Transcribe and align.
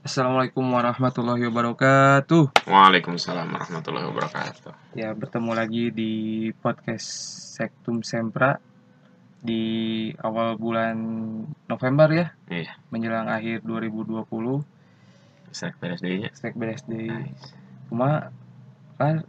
Assalamualaikum 0.00 0.64
warahmatullahi 0.64 1.44
wabarakatuh. 1.52 2.64
Waalaikumsalam 2.64 3.52
warahmatullahi 3.52 4.08
wabarakatuh. 4.08 4.96
Ya, 4.96 5.12
bertemu 5.12 5.52
lagi 5.52 5.84
di 5.92 6.12
podcast 6.56 7.04
Sektum 7.52 8.00
Sempra 8.00 8.56
di 9.44 9.60
awal 10.24 10.56
bulan 10.56 10.96
November 11.68 12.08
ya, 12.08 12.26
Iya, 12.48 12.80
menjelang 12.88 13.28
akhir 13.28 13.60
2020. 13.60 14.64
sek 15.52 15.76
BSD-nya. 15.76 16.30
Sek 16.32 16.56
BSD. 16.56 16.92
Nice. 17.10 17.52
Cuma 17.92 18.32
kan 18.96 19.20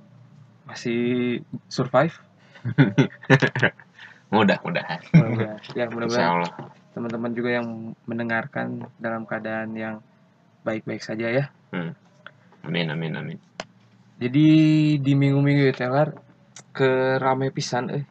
masih 0.64 1.42
survive. 1.68 2.16
Mudah-mudahan. 4.32 5.04
Mudah- 5.12 5.60
ya, 5.76 5.84
mudah-mudahan 5.92 6.48
teman-teman 6.92 7.32
juga 7.32 7.50
yang 7.60 7.68
mendengarkan 8.04 8.88
dalam 8.96 9.24
keadaan 9.28 9.76
yang 9.76 9.96
baik-baik 10.62 11.02
saja 11.02 11.28
ya. 11.28 11.46
Amin, 12.62 12.88
amin, 12.88 13.14
amin. 13.16 13.38
Jadi 14.22 14.46
di 14.98 15.14
minggu-minggu 15.14 15.66
itu 15.66 15.76
Telar 15.76 16.14
ke 16.72 17.18
rame 17.18 17.50
pisan 17.50 17.90
eh 17.90 18.06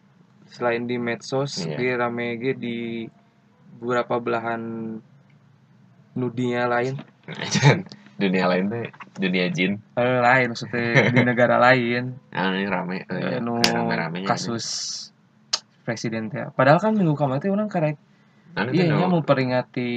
selain 0.50 0.82
di 0.82 0.98
medsos 0.98 1.54
Iya. 1.56 1.76
di 1.78 1.86
rame 1.94 2.26
ge 2.36 2.52
di 2.54 2.76
beberapa 3.78 4.18
belahan 4.18 4.62
dunia 6.12 6.66
lain 6.66 6.98
dunia 8.20 8.50
lain 8.50 8.64
teh 8.66 8.90
dunia 9.16 9.46
jin. 9.48 9.78
eh, 9.94 10.18
lain 10.18 10.50
maksudnya 10.50 11.06
di 11.08 11.20
negara 11.30 11.56
lain 11.56 12.18
Nah, 12.30 12.50
ini 12.52 12.66
rame. 12.66 13.06
eh, 13.06 13.38
eh, 13.38 13.40
nu 13.40 13.62
rame-ramenya. 13.62 14.26
kasus 14.26 14.66
presiden 15.86 16.26
teh 16.26 16.42
padahal 16.52 16.82
kan 16.82 16.92
minggu 16.92 17.14
kemarin 17.14 17.38
teh 17.38 17.48
orang 17.48 17.70
karek 17.70 17.96
Anu 18.58 18.74
iya 18.74 18.90
nya 18.90 19.06
nu- 19.06 19.14
memperingati 19.14 19.90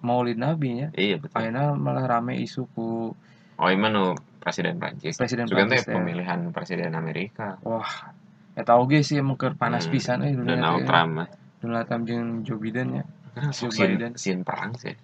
Maulid 0.00 0.36
Nabi 0.36 0.68
nya 0.76 0.88
Iya, 0.92 1.16
betul. 1.16 1.34
akhirnya 1.34 1.72
malah 1.72 2.04
rame 2.04 2.36
isu 2.36 2.66
ku 2.68 3.12
Oh, 3.54 3.66
ini 3.66 3.86
nu 3.86 4.14
presiden 4.38 4.78
Prancis. 4.78 5.14
Presiden 5.14 5.44
Juga 5.44 5.64
teh 5.64 5.74
Prancis, 5.74 5.84
ya. 5.84 5.94
pemilihan 5.94 6.40
presiden 6.48 6.92
Amerika. 6.92 7.58
wah 7.60 8.14
ya 8.52 8.62
tau 8.62 8.82
ge 8.84 9.00
sih 9.00 9.16
emang 9.16 9.34
keur 9.34 9.54
panas 9.54 9.84
Hmm, 9.84 9.92
pisan 9.92 10.18
eh 10.20 10.30
dunia 10.32 10.54
Donald. 10.56 10.82
Trump. 10.84 11.10
mah. 11.16 11.28
Donald 11.58 11.84
Trump 11.84 12.02
jeung 12.04 12.42
Joe 12.42 12.54
Biden 12.56 12.88
ya 12.92 13.04
Kan 13.32 13.50
Joe 13.50 13.68
sin, 13.68 13.90
Biden. 13.92 14.12
sin 14.14 14.38
perang 14.42 14.74
sih. 14.74 14.94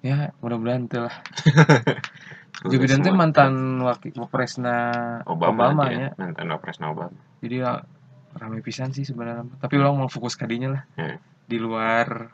ya 0.00 0.30
mudah-mudahan 0.36 0.86
teh 0.86 1.00
lah 1.00 1.14
Joe 2.64 2.74
Biden 2.76 3.00
teh 3.00 3.10
Semua- 3.10 3.18
mantan 3.20 3.52
wakil 3.80 4.14
presna 4.26 4.76
Obama, 5.24 5.70
Obama, 5.70 5.84
ya. 5.88 6.10
Mantan 6.16 6.46
Wapres 6.48 6.78
Obama. 6.80 7.14
jadi 7.38 7.54
ya 7.60 7.70
rame 8.34 8.58
pisan 8.60 8.90
sih 8.90 9.02
sebenarnya 9.02 9.46
tapi 9.58 9.74
orang 9.76 9.94
mau 9.96 10.08
fokus 10.08 10.34
kadinya 10.34 10.70
lah 10.72 10.82
Hmm. 10.94 11.18
di 11.44 11.56
luar 11.56 12.30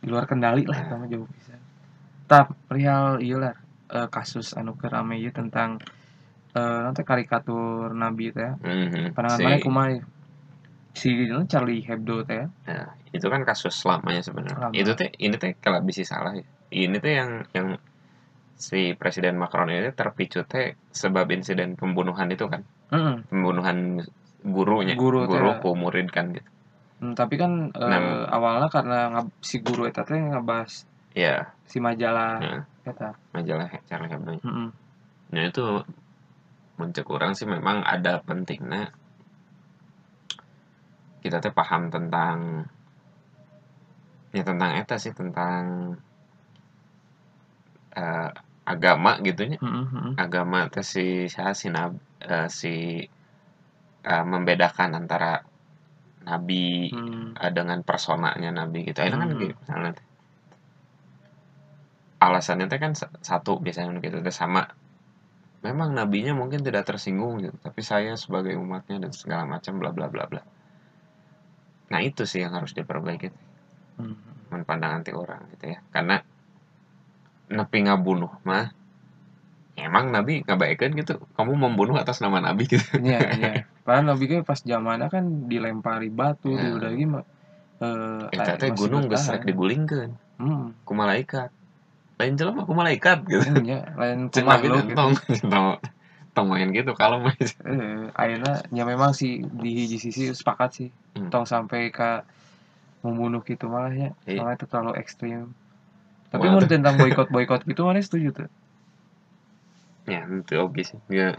di 0.00 0.08
luar 0.08 0.24
kendali 0.24 0.64
lah 0.64 0.80
sama 0.88 1.04
jauh 1.06 1.28
pisan 1.28 1.60
tap 2.24 2.56
perihal 2.68 3.20
iya 3.20 3.36
lah 3.36 3.54
eh, 3.92 4.08
kasus 4.08 4.56
anu 4.56 4.72
keur 4.80 4.92
rame 4.96 5.20
ieu 5.20 5.30
tentang 5.30 5.76
eh 6.50 6.78
nanti 6.82 7.02
karikatur 7.06 7.94
nabi 7.94 8.34
teh 8.34 8.42
ya. 8.42 8.52
Mhm. 8.58 9.14
pandangan 9.14 9.38
Si- 9.38 9.44
mana 9.46 9.58
kumaha 9.62 9.90
si 10.96 11.08
Charlie 11.46 11.82
Hebdo 11.86 12.26
teh 12.26 12.42
ya 12.42 12.46
Nah, 12.70 12.86
itu 13.10 13.26
kan 13.26 13.42
kasus 13.42 13.74
lamanya 13.82 14.22
sebenarnya. 14.22 14.70
Lama. 14.70 14.74
Itu 14.74 14.92
teh 14.94 15.10
ini 15.18 15.36
teh 15.38 15.54
kalau 15.58 15.82
bisa 15.82 16.02
salah 16.06 16.34
ya. 16.34 16.46
Ini 16.70 16.96
teh 17.02 17.12
yang 17.18 17.30
yang 17.50 17.68
si 18.54 18.94
Presiden 18.94 19.34
Macron 19.40 19.70
ini 19.70 19.90
terpicu 19.90 20.46
teh 20.46 20.78
sebab 20.90 21.26
insiden 21.34 21.74
pembunuhan 21.74 22.30
itu 22.30 22.46
kan. 22.46 22.62
Heeh. 22.94 23.26
Pembunuhan 23.26 23.98
gurunya, 24.46 24.94
Guru 24.94 25.26
teh. 25.26 25.58
ku 25.62 25.74
murid 25.74 26.08
kan 26.14 26.30
gitu. 26.34 26.46
Hmm, 27.00 27.16
tapi 27.16 27.40
kan 27.40 27.72
Nah. 27.72 28.28
awalnya 28.28 28.68
karena 28.68 29.24
si 29.40 29.56
guru 29.64 29.88
eta 29.88 30.04
teh 30.04 30.20
ngebahas 30.20 30.84
Ya, 31.16 31.50
si 31.66 31.80
majalah 31.82 32.38
Heeh. 32.44 32.62
eta 32.86 33.16
majalah 33.34 33.66
Charlie 33.88 34.12
Hebdo. 34.12 34.32
Heeh. 34.36 34.68
Nah, 35.32 35.42
itu 35.48 35.64
muncul 36.78 37.04
kurang 37.08 37.32
sih 37.36 37.48
memang 37.48 37.82
ada 37.84 38.20
pentingnya 38.24 38.92
kita 41.24 41.40
teh 41.40 41.52
paham 41.52 41.88
tentang 41.92 42.64
ya 44.32 44.42
tentang 44.46 44.70
eta 44.80 44.96
sih 44.96 45.12
tentang 45.12 45.96
eh, 47.96 48.30
agama 48.64 49.18
gitunya 49.24 49.58
Heeh, 49.58 49.84
heeh. 49.92 50.12
agama 50.20 50.68
teh 50.72 50.84
si 50.84 51.26
saya 51.32 51.52
si 51.56 51.68
eh, 51.72 52.48
si 52.48 52.74
eh, 54.04 54.24
membedakan 54.24 54.94
antara 55.00 55.42
nabi 56.28 56.92
Hmm. 56.92 57.32
eh, 57.42 57.52
dengan 57.56 57.78
personanya 57.88 58.50
nabi 58.52 58.78
gitu. 58.88 58.98
Itu 59.00 59.16
kan 59.16 59.28
Hmm. 59.30 59.40
gitu 59.40 59.54
misalnya 59.62 59.90
teh. 59.98 60.06
Alasannya 62.20 62.66
teh 62.70 62.80
kan 62.84 62.92
sa- 63.00 63.12
satu 63.24 63.52
biasanya 63.64 63.96
gitu 64.04 64.18
teh 64.26 64.34
sama. 64.34 64.62
Memang 65.60 65.92
nabinya 65.92 66.32
mungkin 66.32 66.60
tidak 66.64 66.88
tersinggung 66.88 67.44
gitu, 67.44 67.56
tapi 67.60 67.80
saya 67.84 68.16
sebagai 68.16 68.56
umatnya 68.56 68.96
dan 69.08 69.12
segala 69.12 69.44
macam 69.44 69.76
bla 69.80 69.90
bla 69.92 70.06
bla 70.08 70.24
bla. 70.30 70.42
Nah, 71.92 72.00
itu 72.00 72.22
sih 72.24 72.40
yang 72.44 72.54
harus 72.56 72.72
diperbaiki 72.72 73.28
Hmm. 74.00 74.16
men 74.50 74.62
pandangan 74.64 75.00
ti 75.04 75.12
orang 75.12 75.42
gitu 75.52 75.64
ya. 75.76 75.78
Karena 75.92 76.16
nepi 77.50 77.78
ngabunuh 77.84 78.32
mah 78.48 78.64
emang 79.82 80.12
nabi 80.12 80.44
ngabaikeun 80.44 80.92
gitu. 80.94 81.20
Kamu 81.34 81.52
membunuh 81.54 81.96
atas 81.96 82.20
nama 82.20 82.40
nabi 82.40 82.68
gitu. 82.68 82.84
Iya, 82.98 83.18
iya. 83.36 83.52
Padahal 83.82 84.14
Nabi 84.14 84.24
ge 84.26 84.38
pas 84.42 84.60
zamannya 84.60 85.08
kan 85.08 85.48
dilempari 85.48 86.08
batu, 86.08 86.52
Ya. 86.54 86.70
udah 86.76 86.90
gimana? 86.92 87.26
Eh, 87.80 88.36
Eta 88.36 88.60
teh 88.60 88.70
gunung 88.70 89.08
geus 89.08 89.24
rek 89.24 89.48
digulingkeun 89.48 90.12
Hmm, 90.36 90.72
ku 90.84 90.92
malaikat. 90.92 91.48
Lain 92.20 92.36
jelema 92.36 92.68
ku 92.68 92.72
malaikat 92.72 93.24
gitu. 93.24 93.40
iya, 93.64 93.88
lain 93.96 94.28
ku 94.28 94.40
makhluk 94.40 94.84
teh 94.84 94.86
gitu. 94.92 94.96
tong 94.96 95.12
tong 95.48 95.66
tong 96.32 96.46
main 96.52 96.68
gitu 96.72 96.92
kalau 96.94 97.20
mah. 97.24 97.32
Eh, 97.36 98.08
akhirnya 98.12 98.64
ya 98.68 98.84
memang 98.84 99.12
sih 99.12 99.40
di 99.40 99.70
hiji 99.74 99.96
sisi 99.96 100.28
sepakat 100.32 100.70
sih. 100.72 100.88
Hmm. 101.16 101.28
Tong 101.32 101.44
sampai 101.44 101.88
ke 101.88 102.24
membunuh 103.00 103.40
gitu 103.42 103.68
malah 103.68 103.92
ya. 103.92 104.10
Iya. 104.28 104.44
Soalnya 104.44 104.56
itu 104.60 104.66
terlalu 104.68 104.92
ekstrim. 105.00 105.52
Tapi 106.30 106.46
mau 106.46 106.62
tentang 106.62 106.94
boykot-boykot 106.94 107.66
gitu 107.66 107.82
mana 107.82 107.98
setuju 107.98 108.28
tuh? 108.30 108.48
Ya, 110.08 110.24
itu 110.24 110.54
oke 110.56 110.80
sih. 110.80 110.98
Ya, 111.12 111.36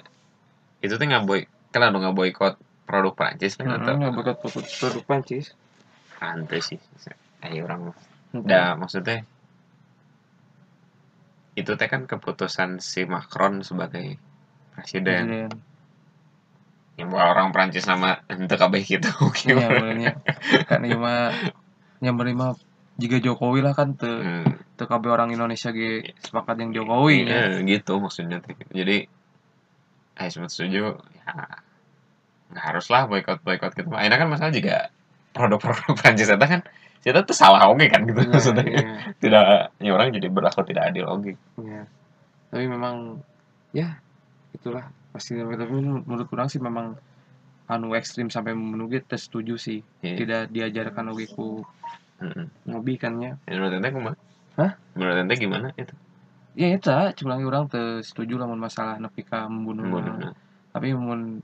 itu 0.82 0.94
teh 0.98 1.08
ngaboy 1.08 1.50
kan 1.72 1.88
anu 1.88 2.04
ngaboykot 2.04 2.60
produk 2.84 3.14
Prancis 3.16 3.56
kan 3.56 3.72
atau 3.72 3.96
Heeh, 3.96 4.12
boykot 4.12 4.38
produk, 4.44 4.66
produk 4.68 5.04
Prancis. 5.08 5.56
Ante 6.20 6.60
sih. 6.62 6.78
Ayo 7.42 7.66
orang. 7.66 7.96
Nah, 8.36 8.78
maksudnya 8.78 9.26
itu 11.58 11.72
teh 11.76 11.90
kan 11.90 12.08
keputusan 12.08 12.80
si 12.80 13.04
Macron 13.08 13.66
sebagai 13.66 14.20
presiden. 14.76 15.28
Presiden. 15.28 15.52
Yang 17.00 17.08
bawa 17.08 17.26
orang 17.34 17.48
Prancis 17.56 17.88
sama 17.88 18.22
ente 18.28 18.56
kabeh 18.60 18.84
gitu. 18.84 19.10
Iya. 19.48 20.20
Kan 20.68 20.86
mah 21.00 21.34
yang 22.02 22.18
menerima 22.18 22.58
jika 22.98 23.18
Jokowi 23.22 23.64
lah 23.64 23.74
kan 23.74 23.96
teu 23.98 24.22
Hmm, 24.22 24.58
kabeh 24.78 25.10
orang 25.14 25.30
Indonesia 25.30 25.70
ge 25.70 26.16
sepakat 26.26 26.58
yang 26.58 26.72
Jokowi 26.74 27.28
ya. 27.28 27.54
iya, 27.54 27.62
gitu 27.64 28.02
maksudnya. 28.02 28.42
Jadi 28.74 29.06
eh 30.18 30.28
sempat 30.30 30.52
setuju 30.52 30.98
ya 30.98 31.34
nggak 32.52 32.66
harus 32.68 32.86
lah 32.92 33.08
boykot 33.08 33.40
boykot 33.46 33.72
gitu. 33.78 33.88
Akhirnya 33.94 34.18
kan 34.20 34.28
masalah 34.28 34.52
juga 34.52 34.90
produk-produk 35.32 35.96
Prancis 36.00 36.28
itu 36.28 36.38
kan 36.46 36.62
kita 37.02 37.26
tuh 37.26 37.34
salah 37.34 37.66
oke 37.72 37.86
kan 37.90 38.06
gitu 38.06 38.22
Iya, 38.22 38.30
maksudnya 38.30 38.66
iya, 38.68 38.94
tidak 39.18 39.46
ya 39.82 39.90
orang 39.96 40.14
jadi 40.14 40.28
berlaku 40.30 40.62
tidak 40.68 40.94
adil 40.94 41.08
oke 41.10 41.34
iya. 41.64 41.88
Tapi 42.52 42.66
memang 42.68 43.24
ya 43.72 43.98
itulah 44.52 44.86
pasti 45.16 45.40
tapi 45.40 45.72
menurut 45.82 46.28
kurang 46.28 46.52
sih 46.52 46.60
memang 46.60 46.94
anu 47.72 47.96
ekstrim 47.96 48.28
sampai 48.28 48.52
membunuh 48.52 48.92
gitu 48.92 49.16
setuju 49.16 49.56
sih 49.56 49.80
Iya. 50.04 50.16
tidak 50.20 50.42
diajarkan 50.52 51.16
oge 51.16 51.26
ku 51.32 51.64
Heeh. 52.22 52.46
ngobi 52.70 53.00
kan 53.00 53.16
ya 53.18 53.34
Ya, 53.48 53.56
menurut 53.58 53.80
ente 53.80 53.90
kumaha? 53.96 54.16
Hah? 54.60 54.72
Menurut 54.98 55.16
ente 55.20 55.36
gimana 55.36 55.70
itu? 55.76 55.94
ya 56.52 56.68
itu 56.68 56.92
cuma 57.16 57.40
orang 57.40 57.72
setuju 58.04 58.36
lamun 58.36 58.60
masalah 58.60 59.00
nepi 59.00 59.24
ka 59.24 59.48
membunuh 59.48 59.88
Membunuh. 59.88 60.20
mah. 60.20 60.36
tapi 60.76 60.92
mun 60.92 61.40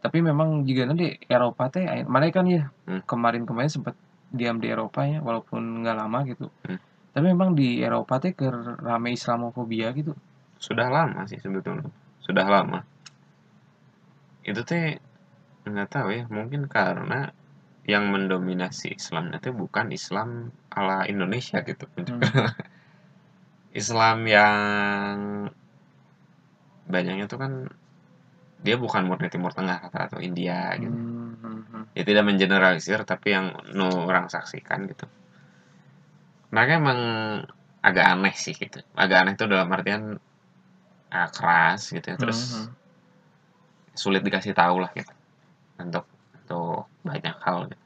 tapi 0.00 0.20
memang 0.20 0.68
jika 0.68 0.84
nanti 0.84 1.16
Eropa 1.24 1.72
teh 1.72 1.88
aya- 1.88 2.04
mana 2.04 2.28
kan 2.28 2.44
ya 2.44 2.68
Hmm. 2.84 3.00
kemarin-kemarin 3.08 3.72
sempat 3.72 3.96
diam 4.28 4.60
di 4.60 4.68
Eropa 4.68 5.08
ya 5.08 5.24
walaupun 5.24 5.80
nggak 5.80 5.96
lama 5.96 6.18
gitu 6.28 6.52
Hmm. 6.68 6.76
tapi 7.10 7.32
memang 7.32 7.56
di 7.56 7.80
Eropa 7.80 8.20
teh 8.20 8.36
ke 8.36 8.44
rame 8.84 9.16
Islamofobia 9.16 9.96
gitu 9.96 10.12
Sudah 10.60 10.92
lama 10.92 11.24
sih 11.24 11.40
sebetulnya. 11.40 11.88
Sudah 12.20 12.44
lama. 12.44 12.84
Itu 14.44 14.60
teh 14.60 15.00
nggak 15.64 15.88
tahu 15.88 16.08
ya, 16.12 16.24
mungkin 16.28 16.68
karena 16.68 17.32
yang 17.84 18.08
mendominasi 18.08 18.92
Islam 18.92 19.32
itu 19.32 19.52
bukan 19.52 19.88
Islam 19.88 20.52
ala 20.74 21.06
Indonesia 21.12 21.58
gitu. 21.62 21.84
Hmm. 21.98 22.20
Islam 23.80 24.18
yang 24.26 25.18
banyaknya 26.86 27.26
tuh 27.26 27.38
kan 27.42 27.52
dia 28.64 28.76
bukan 28.80 29.04
murni 29.08 29.28
Timur 29.28 29.52
Tengah 29.52 29.76
rata-rata 29.88 30.20
India 30.22 30.72
gitu. 30.78 30.94
Hmm, 30.94 31.34
hmm, 31.42 31.60
hmm. 31.70 31.84
Ya 31.96 32.02
tidak 32.06 32.24
mengeneralisir 32.26 33.00
tapi 33.06 33.34
yang 33.36 33.46
no 33.76 34.08
orang 34.08 34.26
saksikan 34.30 34.88
gitu. 34.90 35.06
Mereka 36.54 36.72
emang 36.78 37.00
agak 37.84 38.06
aneh 38.16 38.32
sih 38.32 38.56
gitu 38.56 38.80
agak 38.96 39.16
aneh 39.20 39.32
itu 39.36 39.44
dalam 39.44 39.68
artian 39.68 40.16
ah, 41.12 41.28
keras 41.28 41.92
gitu 41.92 42.06
ya 42.12 42.16
terus 42.16 42.40
Mhm. 42.64 42.72
sulit 43.94 44.22
dikasih 44.24 44.56
tahu 44.56 44.80
lah 44.80 44.90
gitu 44.96 45.12
untuk 45.78 46.04
untuk 46.32 46.88
banyak 47.04 47.36
hal 47.44 47.68
gitu. 47.68 47.84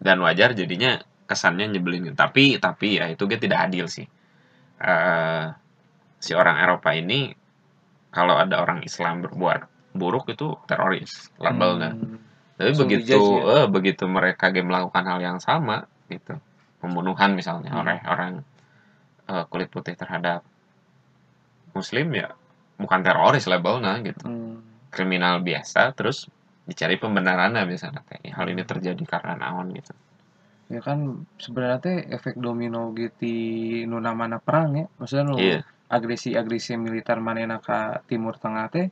dan 0.00 0.16
wajar 0.24 0.50
jadinya 0.56 0.98
kesannya 1.28 1.70
nyebelin 1.72 2.12
tapi 2.12 2.58
tapi 2.58 2.98
ya 3.00 3.06
itu 3.08 3.24
dia 3.30 3.38
tidak 3.40 3.70
adil 3.70 3.86
sih 3.88 4.06
Eh, 4.82 5.44
si 6.18 6.34
orang 6.34 6.58
Eropa 6.58 6.90
ini 6.90 7.30
kalau 8.10 8.34
ada 8.34 8.58
orang 8.58 8.82
Islam 8.82 9.22
berbuat 9.22 9.94
buruk 9.94 10.34
itu 10.34 10.58
teroris 10.66 11.30
labelnya 11.38 11.94
Hmm. 11.94 12.18
tapi 12.58 12.74
Langsung 12.74 12.90
begitu 12.90 13.06
dijudge 13.14 13.30
ya? 13.30 13.42
eh, 13.62 13.66
begitu 13.70 14.04
mereka 14.10 14.50
game 14.50 14.74
melakukan 14.74 15.04
hal 15.06 15.18
yang 15.22 15.38
sama 15.38 15.86
gitu 16.10 16.34
pembunuhan 16.82 17.38
misalnya 17.38 17.70
Hmm. 17.70 17.80
oleh 17.86 17.98
orang 18.02 18.32
eh, 19.30 19.44
kulit 19.46 19.70
putih 19.70 19.94
terhadap 19.94 20.42
muslim 21.72 22.10
ya 22.12 22.34
bukan 22.76 23.00
teroris 23.06 23.46
labelnya 23.46 24.02
gitu 24.02 24.26
Hmm. 24.26 24.58
kriminal 24.90 25.40
biasa 25.40 25.94
terus 25.94 26.26
dicari 26.66 26.98
pembenarannya 26.98 27.62
biasanya 27.70 28.02
kayak 28.02 28.34
hal 28.34 28.46
ini 28.50 28.62
terjadi 28.66 29.02
karena 29.06 29.38
naon 29.38 29.70
gitu 29.78 29.94
ya 30.72 30.80
kan 30.80 30.98
sebenarnya 31.36 31.78
teh 31.78 31.96
efek 32.08 32.34
domino 32.36 32.96
gitu 32.96 33.28
nu 33.84 34.00
namana 34.00 34.40
perang 34.40 34.72
ya. 34.72 34.86
Maksudnya 34.96 35.24
nu 35.28 35.36
Iya. 35.36 35.60
agresi-agresi 35.86 36.74
militer 36.74 37.20
manena 37.20 37.60
ka 37.60 38.00
timur 38.06 38.40
tengah 38.40 38.66
teh 38.66 38.88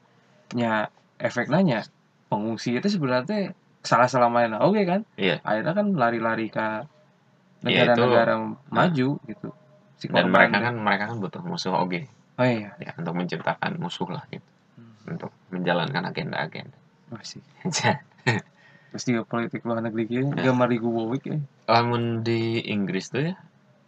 nya 0.52 0.92
efek 1.16 1.48
nanya 1.48 1.80
pengungsi 2.28 2.76
itu 2.76 2.86
sebenarnya 2.86 3.24
teh 3.24 3.42
salah 3.80 4.06
salah 4.06 4.28
mana 4.28 4.60
oke 4.60 4.84
kan. 4.84 5.08
Iya. 5.16 5.40
akhirnya 5.40 5.72
kan 5.72 5.86
lari-lari 5.96 6.46
ke 6.46 6.66
itu- 6.84 7.64
negara-negara 7.64 8.34
maju 8.68 9.08
gitu. 9.24 9.48
Si 9.96 10.08
dan 10.08 10.28
mereka 10.28 10.60
teh. 10.60 10.64
kan 10.68 10.74
mereka 10.76 11.04
kan 11.08 11.16
butuh 11.16 11.40
musuh 11.40 11.72
oke 11.74 12.00
oh 12.36 12.44
iya. 12.44 12.76
Ya 12.76 12.92
untuk 12.94 13.16
menciptakan 13.16 13.80
musuh 13.80 14.06
lah 14.06 14.24
gitu. 14.28 14.44
Hmm. 14.76 15.16
untuk 15.16 15.32
menjalankan 15.48 16.12
agenda-agenda. 16.12 16.76
Masih 17.08 17.40
terus 18.90 19.04
juga 19.04 19.22
politik 19.22 19.62
luar 19.62 19.80
negeri 19.80 20.02
gitu 20.04 20.28
Ya. 20.30 20.50
gambar 20.50 20.68
rigu 20.68 20.88
wowik 20.88 21.22
ya. 21.24 21.38
Lamun 21.66 22.20
di 22.20 22.58
Inggris 22.66 23.08
tuh 23.08 23.30
ya 23.30 23.34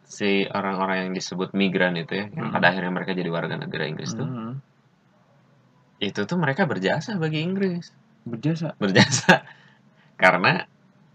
si 0.03 0.45
orang-orang 0.45 1.09
yang 1.09 1.13
disebut 1.13 1.53
migran 1.53 1.97
itu 1.97 2.13
ya 2.15 2.27
yang 2.29 2.49
Hmm. 2.49 2.55
pada 2.55 2.69
akhirnya 2.69 2.93
mereka 2.93 3.13
jadi 3.13 3.29
warga 3.29 3.57
negara 3.57 3.85
Inggris 3.85 4.13
tuh. 4.13 4.25
Mhm. 4.25 4.53
itu 5.99 6.21
tuh 6.23 6.35
mereka 6.35 6.67
berjasa 6.67 7.15
bagi 7.15 7.39
Inggris. 7.41 7.95
Berjasa? 8.23 8.75
Berjasa. 8.75 9.47
Karena 10.23 10.59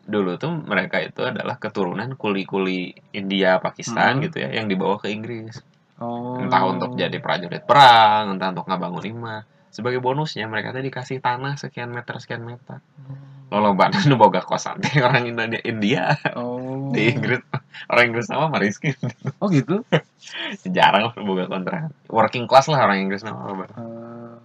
dulu 0.04 0.36
tuh 0.36 0.56
mereka 0.56 1.04
itu 1.04 1.20
adalah 1.22 1.56
keturunan 1.58 2.16
kuli-kuli 2.16 2.96
India 3.12 3.60
Pakistan 3.60 4.18
Hmm. 4.18 4.24
gitu 4.24 4.40
ya 4.40 4.50
yang 4.54 4.72
dibawa 4.72 4.96
ke 4.96 5.12
Inggris. 5.12 5.60
Oh. 6.00 6.40
Entah 6.40 6.64
untuk 6.64 6.96
jadi 6.96 7.20
prajurit 7.20 7.68
perang 7.68 8.38
entah 8.38 8.50
untuk 8.50 8.64
ngabangun 8.66 9.04
rumah 9.04 9.44
sebagai 9.68 10.00
bonusnya 10.00 10.48
mereka 10.48 10.72
tuh 10.72 10.80
dikasih 10.80 11.20
tanah 11.20 11.60
sekian 11.60 11.92
meter 11.92 12.16
sekian 12.18 12.42
meter. 12.42 12.80
Lo 12.80 13.37
banget 13.50 14.04
nu 14.12 14.20
boga 14.20 14.44
kosan 14.44 14.84
teh 14.84 15.00
orang 15.00 15.24
India, 15.24 15.60
India 15.64 16.04
oh. 16.36 16.92
di 16.92 17.16
Inggris. 17.16 17.40
Orang 17.88 18.12
Inggris 18.12 18.28
sama 18.28 18.52
mah 18.52 18.60
miskin 18.60 18.96
oh 19.40 19.48
gitu? 19.48 19.88
Jarang 20.76 21.12
lah 21.12 21.16
boga 21.24 21.48
kontrak 21.48 21.94
working 22.12 22.44
class 22.50 22.68
lah 22.68 22.84
orang 22.84 23.08
Inggris 23.08 23.24
nama 23.24 23.48
loba. 23.48 23.72
Eh, 23.72 24.36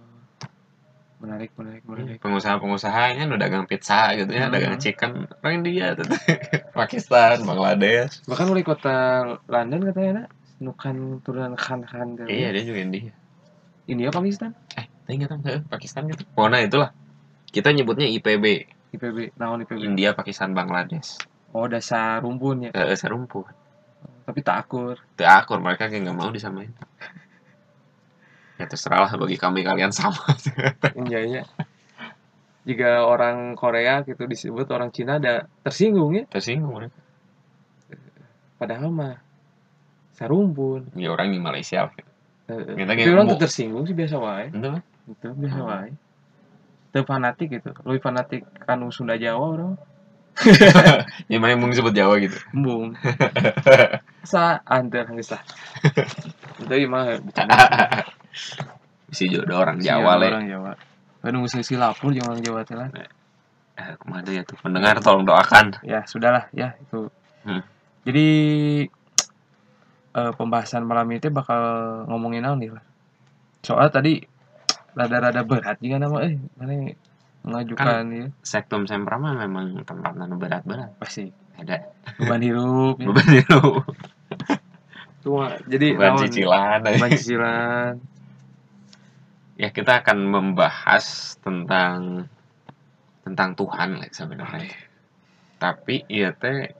menarik 1.23 1.51
menarik 1.55 1.83
menarik. 1.87 2.17
Pengusaha-pengusahanya 2.19 3.23
nu 3.27 3.39
dagang 3.39 3.67
pizza 3.67 4.11
gitu 4.15 4.31
ya 4.31 4.47
Hmm. 4.47 4.55
dagang 4.55 4.75
chicken. 4.79 5.27
Orang 5.39 5.63
India 5.63 5.95
tuh. 5.95 6.07
Pakistan 6.79 7.43
Bangladesh. 7.47 8.23
Bahkan 8.27 8.45
wali 8.51 8.63
kota 8.63 8.95
London 9.47 9.87
katanya 9.87 10.11
nak. 10.23 10.27
Nukan 10.63 11.19
turunan 11.23 11.59
khan 11.59 11.83
khan 11.83 12.15
dari 12.15 12.39
iya 12.39 12.55
dia 12.55 12.63
juga 12.63 12.79
India. 12.79 13.11
India 13.87 14.09
Pakistan? 14.11 14.55
Eh 14.79 14.87
saya 15.03 15.13
nggak 15.19 15.29
tahu 15.31 15.41
Pakistan 15.67 16.07
gitu. 16.07 16.23
Pokoknya 16.35 16.63
itulah. 16.63 16.89
Kita 17.53 17.69
nyebutnya 17.69 18.09
IPB 18.09 18.72
IPB 18.93 19.33
naon 19.41 19.65
IPB 19.65 19.81
India 19.81 20.13
Pakistan 20.13 20.53
Bangladesh. 20.53 21.17
Oh 21.53 21.65
dasar 21.69 22.21
rumpun 22.21 22.69
ya? 22.69 22.71
Eh, 22.73 22.97
serumpun 22.97 23.45
tapi 24.23 24.39
tak 24.39 24.67
akur. 24.67 24.95
Teu 25.19 25.27
akur 25.27 25.59
mereka 25.59 25.91
kayak 25.91 26.07
nggak 26.07 26.17
mau 26.17 26.31
disamain. 26.31 26.71
Ya 28.53 28.69
terserah 28.69 29.09
lah 29.09 29.11
bagi 29.17 29.33
kami 29.33 29.65
kalian 29.65 29.89
sama. 29.89 30.21
Iya 31.09 31.19
iya. 31.25 31.41
Jika 32.69 33.01
orang 33.01 33.57
Korea 33.57 34.05
gitu 34.05 34.29
disebut 34.29 34.69
orang 34.69 34.93
Cina 34.93 35.17
ada 35.17 35.49
tersinggung 35.65 36.13
ya? 36.13 36.23
Tersinggung 36.29 36.69
mereka. 36.69 36.95
Padahal 38.61 38.93
mah 38.93 39.17
sarumpun 40.13 40.93
ya 40.93 41.09
orang 41.11 41.33
di 41.33 41.41
Malaysia 41.41 41.89
lah 41.89 41.93
gitu. 41.97 42.11
Heeh. 42.53 42.77
Kita 42.77 43.11
orang 43.17 43.27
tuh 43.33 43.41
tersinggung 43.41 43.83
sih 43.89 43.97
biasa 43.97 44.15
wae. 44.21 44.47
Itu 44.53 45.27
biasa 45.33 45.57
Hmm. 45.59 45.67
wae 45.73 45.89
Teu 46.93 47.03
fanatik 47.03 47.49
gitu. 47.59 47.73
Lebih 47.83 48.01
fanatik 48.05 48.45
kanu 48.63 48.93
Sunda 48.93 49.17
Jawa 49.17 49.45
orang 49.49 49.73
ya 51.29 51.37
mana 51.37 51.53
mau 51.53 51.69
disebut 51.69 51.93
Jawa 51.93 52.17
gitu? 52.17 52.33
Embung. 52.57 52.97
Sa 54.31 54.65
antar 54.65 55.05
geus 55.13 55.29
lah 55.29 55.41
itu 56.63 56.87
mah 56.89 57.19
bercanda. 57.19 57.55
Si 59.13 59.29
jodoh 59.29 59.61
orang 59.61 59.77
Jawa 59.77 60.17
le. 60.17 60.25
orang 60.25 60.49
Jawa. 60.49 60.71
Aduh, 61.21 61.45
mesti 61.45 61.61
silapur 61.61 62.17
jangan 62.17 62.33
orang 62.33 62.41
Jawa 62.41 62.59
teh 62.65 62.73
lah. 62.73 62.89
eh, 63.77 63.93
ke 63.93 64.05
mana 64.09 64.25
ya 64.25 64.41
tuh? 64.41 64.57
Pendengar 64.57 64.97
tolong 65.05 65.21
doakan. 65.21 65.77
Ya, 65.85 66.01
sudahlah 66.09 66.49
ya 66.49 66.73
itu. 66.81 67.13
Hmm. 67.45 67.61
Jadi 68.09 68.27
eh, 70.17 70.31
pembahasan 70.33 70.89
malam 70.89 71.05
ini 71.13 71.29
bakal 71.29 71.61
ngomongin 72.09 72.41
naon 72.41 72.57
nih 72.57 72.73
lah. 72.73 72.81
Soal 73.61 73.93
tadi 73.93 74.17
rada-rada 74.93 75.41
berat 75.41 75.77
juga 75.81 75.97
nama 76.01 76.17
eh 76.25 76.37
mana 76.57 76.93
mengajukan 77.43 78.05
ya. 78.13 78.25
Sektum 78.39 78.87
sempra 78.87 79.19
mah 79.19 79.35
memang 79.35 79.83
tempat 79.83 80.15
anu 80.15 80.39
berat-berat 80.39 80.95
pasti. 81.01 81.27
Ada. 81.59 81.85
Beban 82.17 82.41
hidup 82.41 82.97
ya. 82.97 83.05
beban 83.09 83.29
itu 83.29 83.61
Cuma, 85.23 85.55
jadi 85.69 85.95
beban 85.95 86.19
naon, 86.19 86.21
cicilan. 86.27 86.79
beban 86.83 87.11
cicilan. 87.13 87.93
Ya 89.59 89.69
kita 89.69 90.01
akan 90.01 90.17
membahas 90.27 91.37
tentang 91.39 92.25
tentang 93.23 93.55
Tuhan 93.55 94.01
lah 94.01 94.09
sebenarnya. 94.09 94.73
Tapi 95.61 96.03
iya 96.09 96.33
teh 96.35 96.73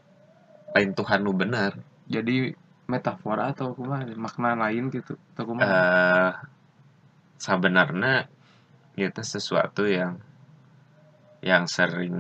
lain 0.73 0.91
Tuhan 0.97 1.21
nu 1.21 1.31
bener 1.37 1.77
jadi 2.09 2.51
metafora 2.89 3.53
atau 3.53 3.71
kumaha? 3.71 4.03
Makna 4.17 4.59
lain 4.59 4.91
gitu 4.91 5.15
atau 5.35 5.43
kumaha? 5.47 5.69
Eh 5.69 6.31
sebenarnya 7.43 8.31
itu 8.95 9.19
sesuatu 9.19 9.83
yang 9.83 10.15
yang 11.43 11.67
sering 11.67 12.15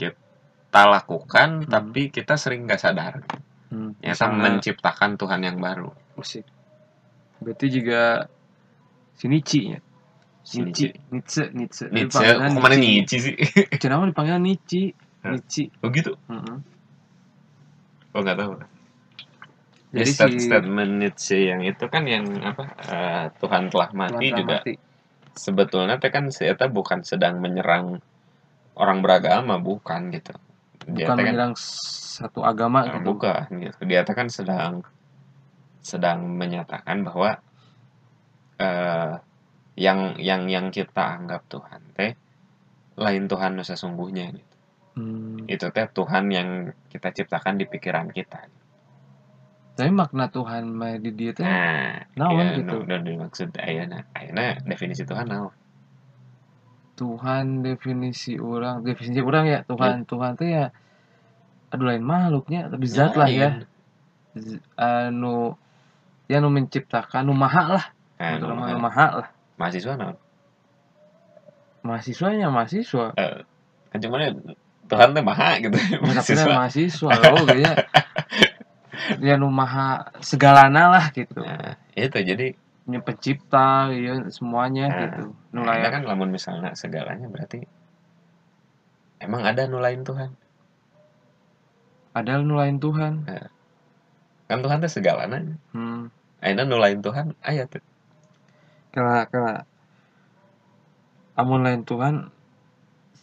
kita 0.00 0.80
lakukan 0.88 1.60
Hmm. 1.60 1.68
tapi 1.68 2.08
kita 2.08 2.40
sering 2.40 2.64
nggak 2.64 2.80
sadar. 2.80 3.20
Hmm, 3.68 3.92
ya 4.00 4.16
menciptakan 4.32 5.20
Tuhan 5.20 5.44
yang 5.44 5.60
baru. 5.60 5.92
Musik 6.16 6.48
berarti 7.44 7.66
juga 7.68 8.24
si 9.12 9.28
Nietzsche 9.28 9.76
ya 9.76 9.80
Si 10.44 10.60
Nietzsche 10.60 10.92
Nietzsche. 11.12 11.44
Nietzsche? 11.52 11.88
kok 12.56 12.62
mana 12.64 12.76
Nietzsche 12.76 13.16
sih? 13.20 13.34
Kenapa 13.80 14.08
dipanggil 14.08 14.40
Nietzsche? 14.40 14.92
Hah? 15.24 15.36
Nietzsche. 15.36 15.68
Oh 15.84 15.88
gitu? 15.92 16.16
Heeh. 16.32 16.56
oh 18.14 18.20
nggak 18.22 18.38
tahu 18.40 18.52
jadi 19.94 20.10
Jadi 20.10 20.34
si 20.34 20.50
statement 20.50 20.92
Nietzsche 20.98 21.38
yang 21.54 21.62
itu 21.62 21.86
kan 21.86 22.02
yang 22.02 22.26
apa 22.42 22.64
eh, 22.82 23.24
Tuhan 23.38 23.70
telah 23.70 23.90
mati 23.94 24.26
Tuhan 24.34 24.38
juga 24.42 24.56
mati. 24.58 24.74
sebetulnya 25.38 25.96
teh 26.02 26.10
kan 26.10 26.34
saya 26.34 26.58
teh 26.58 26.66
bukan 26.66 27.06
sedang 27.06 27.38
menyerang 27.38 28.02
orang 28.74 28.98
beragama 29.06 29.62
bukan 29.62 30.10
gitu 30.10 30.34
dia 30.90 31.06
bukan 31.06 31.16
kan 31.16 31.24
menyerang 31.30 31.54
satu 31.54 32.42
agama 32.42 32.90
eh, 32.90 32.98
gitu 32.98 33.06
bukan 33.06 33.46
gitu 33.62 33.78
dia 33.86 34.02
kan 34.02 34.26
sedang 34.26 34.82
sedang 35.78 36.26
menyatakan 36.26 37.06
bahwa 37.06 37.38
eh 38.58 39.14
yang 39.74 40.18
yang 40.22 40.46
yang 40.46 40.66
kita 40.70 41.18
anggap 41.18 41.46
Tuhan 41.50 41.82
teh 41.98 42.14
lain 42.94 43.26
Tuhan 43.26 43.58
sesungguhnya 43.58 44.30
gitu. 44.30 44.54
Hmm. 44.94 45.42
itu 45.50 45.66
teh 45.70 45.86
Tuhan 45.90 46.24
yang 46.30 46.70
kita 46.90 47.10
ciptakan 47.10 47.58
di 47.58 47.66
pikiran 47.66 48.10
kita 48.14 48.46
tapi 49.74 49.90
makna 49.90 50.30
Tuhan 50.30 50.70
mah 50.70 50.94
di 51.02 51.10
dia 51.10 51.30
teh 51.34 51.42
nah 51.42 51.98
naon 52.14 52.38
ya, 52.38 52.46
gitu. 52.62 52.76
nu- 52.78 52.86
nu 52.86 52.96
dimaksud? 53.02 53.50
Ayeuna 53.58 54.06
ayeuna 54.14 54.62
definisi 54.70 55.02
Tuhan 55.02 55.26
naon? 55.26 55.50
Tuhan 56.94 57.66
definisi 57.66 58.38
orang 58.38 58.86
definisi 58.86 59.18
orang 59.18 59.44
ya 59.50 59.58
Tuhan 59.66 60.06
Tuhan 60.06 60.32
teh 60.38 60.50
ya 60.50 60.66
aduh 61.74 61.90
lain 61.90 62.06
makhluknya 62.06 62.70
tapi 62.70 62.86
zat 62.86 63.18
lah 63.18 63.26
ya. 63.26 63.50
Z- 64.38 64.62
anu 64.78 65.58
ya 66.30 66.38
nu 66.38 66.48
menciptakan 66.54 67.26
nu 67.26 67.34
maha 67.34 67.64
lah. 67.82 67.86
Nah, 68.18 68.38
Menurut 68.38 68.46
nu 68.46 68.46
orang 68.46 68.58
mah 68.62 68.68
nu 68.70 68.78
maha. 68.78 68.86
maha 68.86 69.06
lah. 69.18 69.28
Mahasiswa 69.58 69.92
naon? 69.98 70.16
Mahasiswanya 71.84 72.46
mahasiswa. 72.54 73.06
Kan 73.90 73.98
cuma 74.00 74.16
Tuhan 74.86 75.08
teh 75.18 75.24
maha 75.24 75.58
gitu 75.58 75.74
Ya, 75.74 75.98
tapi 75.98 76.06
mahasiswa. 76.06 76.52
mahasiswa 76.54 77.10
oh 77.34 77.42
kayaknya 77.42 77.72
ya 79.20 79.34
nu 79.40 79.48
maha 79.50 80.10
segalana 80.22 80.90
lah 80.92 81.04
gitu. 81.14 81.38
Nah 81.40 81.76
itu 81.94 82.18
jadi 82.20 82.46
nya 82.84 83.00
pencipta 83.00 83.88
ya 83.96 84.28
semuanya 84.28 84.92
Nah, 84.92 85.00
gitu. 85.08 85.22
nah, 85.56 85.64
layak 85.72 85.90
kan 85.94 86.02
lamun 86.04 86.28
misalnya 86.28 86.76
segalanya 86.76 87.26
berarti 87.32 87.64
emang 89.24 89.42
ada 89.48 89.64
nu 89.64 89.80
lain 89.80 90.04
Tuhan? 90.04 90.30
Padahal 92.12 92.44
nu 92.44 92.54
lain 92.60 92.76
Tuhan 92.78 93.24
kan 94.44 94.58
Tuhan 94.60 94.78
teh 94.84 94.92
segalana 94.92 95.40
hmm. 95.72 96.12
ayeuna 96.44 96.62
nu 96.68 96.76
lain 96.76 97.00
Tuhan 97.00 97.32
aya 97.40 97.64
tuh. 97.64 97.80
Kala 98.92 99.24
kala 99.32 99.64
amun 101.34 101.64
lain 101.66 101.82
Tuhan 101.88 102.30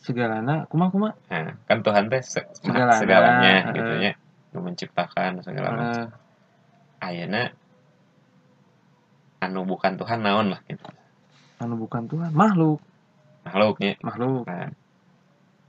segalana 0.02 0.66
kuma 0.68 0.90
kuma 0.90 1.14
nah 1.30 1.54
kan 1.70 1.80
Tuhan 1.86 2.10
teh 2.10 2.20
se- 2.26 2.50
Segalana, 2.58 2.98
segalanya 2.98 3.50
eh. 3.54 3.64
gitu 3.78 3.94
ya 4.02 4.14
nu 4.52 4.60
menciptakan 4.60 5.40
segala 5.42 5.68
macam. 5.72 6.08
Eh, 6.08 6.08
ayeuna 7.02 7.44
anu 9.42 9.66
bukan 9.66 9.98
Tuhan 9.98 10.22
naon 10.22 10.54
lah 10.54 10.62
gitu. 10.70 10.86
Anu 11.58 11.80
bukan 11.80 12.06
Tuhan 12.06 12.32
makhluk. 12.36 12.80
Makhluknya. 13.48 13.98
Makhluk. 14.06 14.46
Nah 14.46 14.70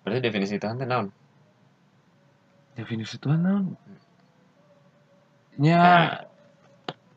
berarti 0.03 0.21
definisi 0.21 0.59
Tuhan 0.59 0.77
teh 0.83 0.89
naon? 0.89 1.09
Definisi 2.75 3.17
Tuhan 3.17 3.41
naon? 3.41 3.65
Nya 5.63 5.79
Nah, 5.79 6.11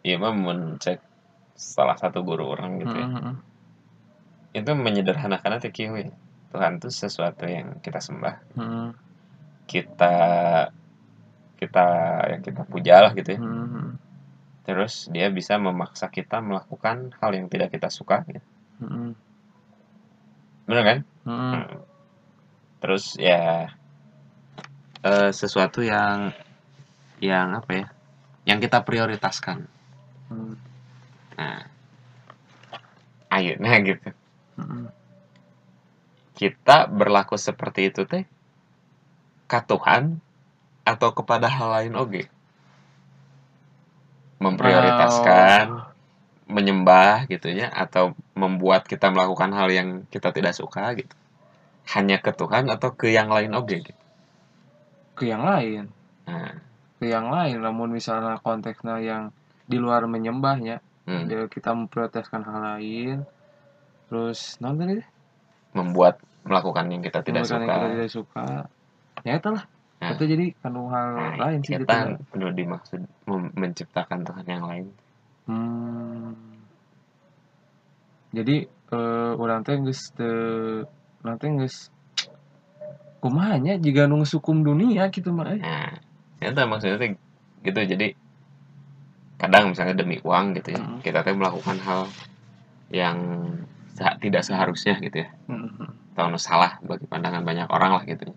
iya 0.06 0.16
mah 0.22 0.32
mun 0.32 0.78
cek 0.78 1.02
salah 1.58 1.98
satu 1.98 2.22
guru 2.22 2.52
orang 2.52 2.84
gitu 2.84 2.94
ya. 2.94 3.08
Mm, 3.10 3.16
mm, 3.16 3.26
mm. 3.26 3.36
itu 4.56 4.72
menyederhanakan 4.72 5.60
teh. 5.60 5.74
Tuhan 6.56 6.80
itu 6.80 6.88
sesuatu 6.88 7.44
yang 7.50 7.84
kita 7.84 8.00
sembah. 8.00 8.36
Mm, 8.56 8.96
kita 9.68 10.16
kita 11.56 11.88
yang 12.36 12.42
kita 12.44 12.62
puja 12.68 13.02
lah 13.08 13.12
gitu 13.16 13.36
ya. 13.36 13.40
Mm, 13.40 13.66
mm, 13.66 13.90
terus 14.68 15.08
dia 15.10 15.32
bisa 15.32 15.56
memaksa 15.56 16.12
kita 16.12 16.44
melakukan 16.44 17.16
hal 17.22 17.32
yang 17.32 17.48
tidak 17.48 17.72
kita 17.72 17.88
suka 17.88 18.22
gitu. 18.28 18.44
mm, 18.84 18.88
mm, 18.92 19.12
bener 20.68 20.84
kan? 20.84 21.00
Mm, 21.26 21.40
mm. 21.40 21.64
terus 22.84 23.16
ya 23.16 23.72
eh, 25.02 25.32
sesuatu 25.32 25.80
yang 25.82 26.36
yang 27.24 27.56
apa 27.56 27.72
ya? 27.72 27.88
Yang 28.46 28.70
kita 28.70 28.84
prioritaskan. 28.84 29.66
Mm, 30.30 30.56
nah 31.40 31.62
akhirnya 33.32 33.74
gitu. 33.82 34.10
Mm, 34.60 34.68
mm. 34.68 34.88
kita 36.36 36.92
berlaku 36.92 37.40
seperti 37.40 37.90
itu 37.90 38.04
teh 38.04 38.28
ke 39.46 39.60
Tuhan 39.62 40.25
atau 40.86 41.10
kepada 41.12 41.50
hal 41.50 41.70
lain 41.74 41.94
oge 41.98 42.30
memprioritaskan 44.38 45.90
menyembah 46.46 47.26
gitu 47.26 47.50
ya 47.50 47.74
atau 47.74 48.14
membuat 48.38 48.86
kita 48.86 49.10
melakukan 49.10 49.50
hal 49.58 49.68
yang 49.74 50.06
kita 50.14 50.30
tidak 50.30 50.54
suka 50.54 50.94
gitu. 50.94 51.16
Hanya 51.90 52.22
ke 52.22 52.30
Tuhan 52.30 52.70
atau 52.70 52.94
ke 52.94 53.10
yang 53.10 53.34
lain 53.34 53.58
oge 53.58 53.82
gitu. 53.82 54.02
Ke 55.18 55.26
yang 55.26 55.42
lain? 55.42 55.90
Nah. 56.30 56.62
Ke 57.02 57.10
yang 57.10 57.34
lain 57.34 57.58
namun 57.66 57.90
misalnya 57.90 58.38
konteksnya 58.38 59.02
yang 59.02 59.34
di 59.66 59.82
luar 59.82 60.06
menyembahnya 60.06 60.86
hmm, 61.10 61.50
kita 61.50 61.74
memprioritaskan 61.74 62.46
hal 62.46 62.62
lain 62.78 63.26
terus 64.06 64.62
non 64.62 64.78
tadi 64.78 65.02
membuat 65.74 66.22
melakukan 66.46 66.86
yang 66.94 67.02
kita 67.02 67.26
tidak 67.26 67.50
Melakukan 67.50 67.58
suka. 67.58 67.66
yang 67.66 67.74
kita 67.74 67.90
tidak 67.98 68.12
suka. 68.14 68.46
Ya 69.26 69.34
itu 69.42 69.50
lah 69.50 69.66
Nah. 69.96 70.12
itu 70.12 70.24
jadi 70.28 70.46
kan 70.60 70.76
hal 70.76 71.08
Nah, 71.16 71.36
lain 71.40 71.60
sih 71.64 71.72
gitu 71.80 71.88
kita 71.88 72.20
penuh 72.30 72.52
dimaksud 72.52 73.02
menciptakan 73.56 74.28
Tuhan 74.28 74.46
yang 74.46 74.64
lain 74.68 74.86
hmm. 75.48 76.32
jadi 78.36 78.56
eh, 78.70 79.32
orang 79.40 79.64
teh 79.64 79.80
geus 79.80 80.12
teh 80.14 81.50
geus 81.58 81.90
kumahanya 83.24 83.80
jika 83.82 84.06
nu 84.06 84.22
sukum 84.28 84.62
dunia 84.62 85.10
gitu 85.10 85.34
mah 85.34 85.56
eh. 85.56 85.64
Nah, 85.64 85.96
itu 86.44 86.62
maksudnya 86.68 86.98
tuh 87.02 87.10
gitu 87.66 87.80
jadi 87.82 88.08
kadang 89.42 89.74
misalnya 89.74 89.96
demi 89.98 90.20
uang 90.22 90.56
gitu 90.60 90.76
ya 90.76 90.82
Mm. 90.84 91.00
kita 91.04 91.20
tuh 91.26 91.36
melakukan 91.36 91.78
hal 91.84 92.08
yang 92.94 93.18
tidak 94.22 94.44
seharusnya 94.44 94.96
gitu 95.02 95.24
ya 95.26 95.30
Hmm. 95.50 95.92
atau 96.16 96.32
nu 96.32 96.40
salah 96.40 96.80
bagi 96.84 97.04
pandangan 97.08 97.44
banyak 97.44 97.68
orang 97.68 97.92
lah 98.00 98.04
gitu. 98.08 98.32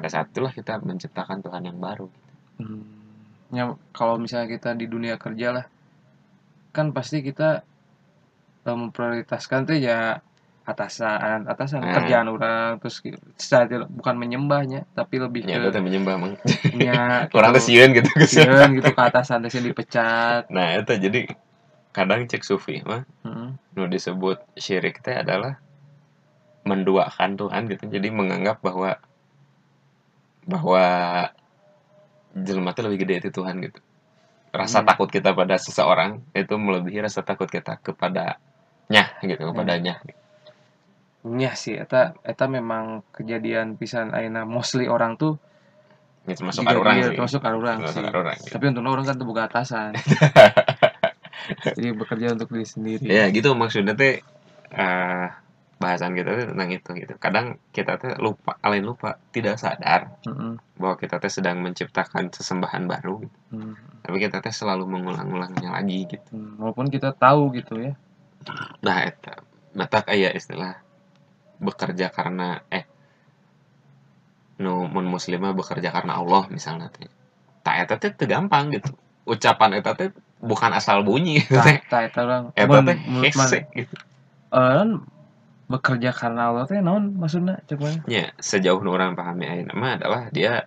Pada 0.00 0.08
saat 0.08 0.32
itulah 0.32 0.48
kita 0.48 0.80
menciptakan 0.80 1.44
Tuhan 1.44 1.68
yang 1.68 1.76
baru 1.76 2.08
Hmm. 2.56 2.84
Ya, 3.52 3.72
kalau 3.92 4.16
misalnya 4.16 4.48
kita 4.48 4.76
di 4.76 4.84
dunia 4.84 5.16
kerja 5.16 5.48
lah, 5.52 5.64
kan 6.72 6.92
pasti 6.92 7.20
kita 7.20 7.64
eh, 8.62 8.76
memprioritaskan 8.76 9.64
tuh 9.64 9.80
ya 9.80 10.20
atasan, 10.62 11.48
atasan 11.48 11.80
Hmm. 11.82 11.94
kerjaan 11.96 12.28
orang, 12.28 12.78
terus 12.78 13.00
secara 13.40 13.88
bukan 13.88 14.14
menyembahnya, 14.20 14.84
tapi 14.92 15.18
lebih 15.18 15.48
ya 15.48 15.56
ke 15.56 15.80
menyembah 15.80 16.14
emang 16.20 16.32
nya 16.76 17.24
orang 17.36 17.56
tuh 17.56 17.64
sieun 17.64 17.90
gitu 17.96 18.06
sieun 18.28 18.76
gitu 18.76 18.92
ke 18.92 19.02
atasan 19.02 19.40
terus 19.42 19.56
dipecat. 19.56 20.44
nah 20.52 20.76
itu 20.76 20.92
jadi 21.00 21.20
kadang 21.96 22.28
cek 22.28 22.44
sufi 22.44 22.84
mah 22.86 23.02
Hmm. 23.26 23.56
nu 23.74 23.88
disebut 23.88 24.36
syirik 24.54 25.00
teh 25.02 25.16
adalah 25.16 25.58
menduakan 26.68 27.40
Tuhan 27.40 27.72
gitu 27.72 27.88
jadi 27.88 28.08
menganggap 28.12 28.60
bahwa 28.60 29.00
bahwa 30.50 30.82
jelma 32.34 32.74
lebih 32.74 33.06
gede 33.06 33.14
itu 33.26 33.30
Tuhan 33.38 33.62
gitu 33.62 33.78
rasa 34.50 34.82
Hmm. 34.82 34.88
takut 34.90 35.06
kita 35.06 35.30
pada 35.30 35.54
seseorang 35.54 36.26
itu 36.34 36.54
melebihi 36.58 37.06
rasa 37.06 37.22
takut 37.22 37.46
kita 37.46 37.78
kepadanya 37.78 39.14
gitu 39.22 39.54
kepadanya 39.54 40.02
Nya 41.20 41.52
sih, 41.52 41.76
eta 41.76 42.16
eta 42.24 42.48
memang 42.48 43.04
kejadian 43.12 43.76
pisan 43.76 44.08
ayeuna 44.16 44.48
mostly 44.48 44.88
orang 44.88 45.20
tuh 45.20 45.36
itu 46.24 46.40
masuk 46.40 46.64
jika 46.64 46.72
ke 46.72 46.80
orang 46.80 46.94
sih 46.96 47.12
termasuk 47.12 47.40
orang 47.44 47.78
sih. 47.84 48.00
orang 48.00 48.36
gitu. 48.40 48.52
Tapi 48.56 48.64
untuk 48.72 48.82
orang 48.88 49.04
kan 49.04 49.16
tuh 49.20 49.28
bukan 49.28 49.44
atasan. 49.44 49.90
Jadi 51.76 51.88
bekerja 51.92 52.26
untuk 52.32 52.48
diri 52.52 52.64
sendiri. 52.64 53.04
ya 53.04 53.28
gitu 53.28 53.52
maksudnya 53.52 53.92
teh 53.92 54.24
eh, 54.72 55.26
bahasan 55.80 56.12
kita 56.12 56.36
tuh 56.36 56.46
tentang 56.52 56.70
itu 56.70 56.90
gitu. 56.92 57.14
Kadang 57.16 57.56
kita 57.72 57.96
tuh 57.96 58.12
lupa 58.20 58.60
kalian 58.60 58.84
lupa 58.84 59.16
tidak 59.32 59.56
sadar 59.56 60.20
Mm-mm. 60.28 60.60
bahwa 60.76 61.00
kita 61.00 61.16
teh 61.16 61.32
sedang 61.32 61.64
menciptakan 61.64 62.28
sesembahan 62.28 62.84
baru 62.84 63.24
gitu. 63.24 63.38
Hmm. 63.50 63.74
tapi 64.04 64.16
kita 64.20 64.44
teh 64.44 64.52
selalu 64.52 64.84
mengulang-ulangnya 64.84 65.72
lagi 65.72 66.04
gitu. 66.04 66.36
Hmm, 66.36 66.60
walaupun 66.60 66.92
kita 66.92 67.16
tahu 67.16 67.56
gitu 67.56 67.80
ya. 67.80 67.96
Nah 68.84 69.08
eta 69.08 69.40
mata 69.72 70.04
kayak 70.04 70.36
istilah 70.36 70.84
bekerja 71.56 72.12
karena 72.12 72.60
eh 72.68 72.84
nu 74.60 74.84
mun 74.84 75.08
muslimah 75.08 75.56
bekerja 75.56 75.88
karena 75.88 76.20
Allah 76.20 76.44
misalnya 76.52 76.92
teh 76.92 77.08
tak 77.64 77.88
eta 77.88 77.96
teh 77.96 78.12
teu 78.12 78.28
gampang 78.28 78.68
gitu. 78.76 78.92
Ucapan 79.24 79.80
eta 79.80 79.96
teh 79.96 80.12
bukan 80.44 80.76
asal 80.76 81.00
bunyi 81.00 81.40
tak 81.48 81.64
teh 81.64 81.78
tak 81.88 82.02
eta 82.12 82.20
orang 82.28 82.44
eta 82.52 82.78
teh 82.84 82.96
hese 83.24 83.64
gitu. 83.72 83.96
Eh, 84.52 84.72
kan 84.76 85.00
bekerja 85.70 86.10
karena 86.10 86.50
Allah 86.50 86.66
teh 86.66 86.82
naon 86.82 87.14
maksudnya 87.14 87.62
mana 87.78 88.02
ya 88.10 88.34
sejauh 88.34 88.82
orang 88.82 89.14
pahami 89.14 89.46
ayeuna 89.46 89.74
mah 89.78 89.92
adalah 90.02 90.22
dia 90.34 90.66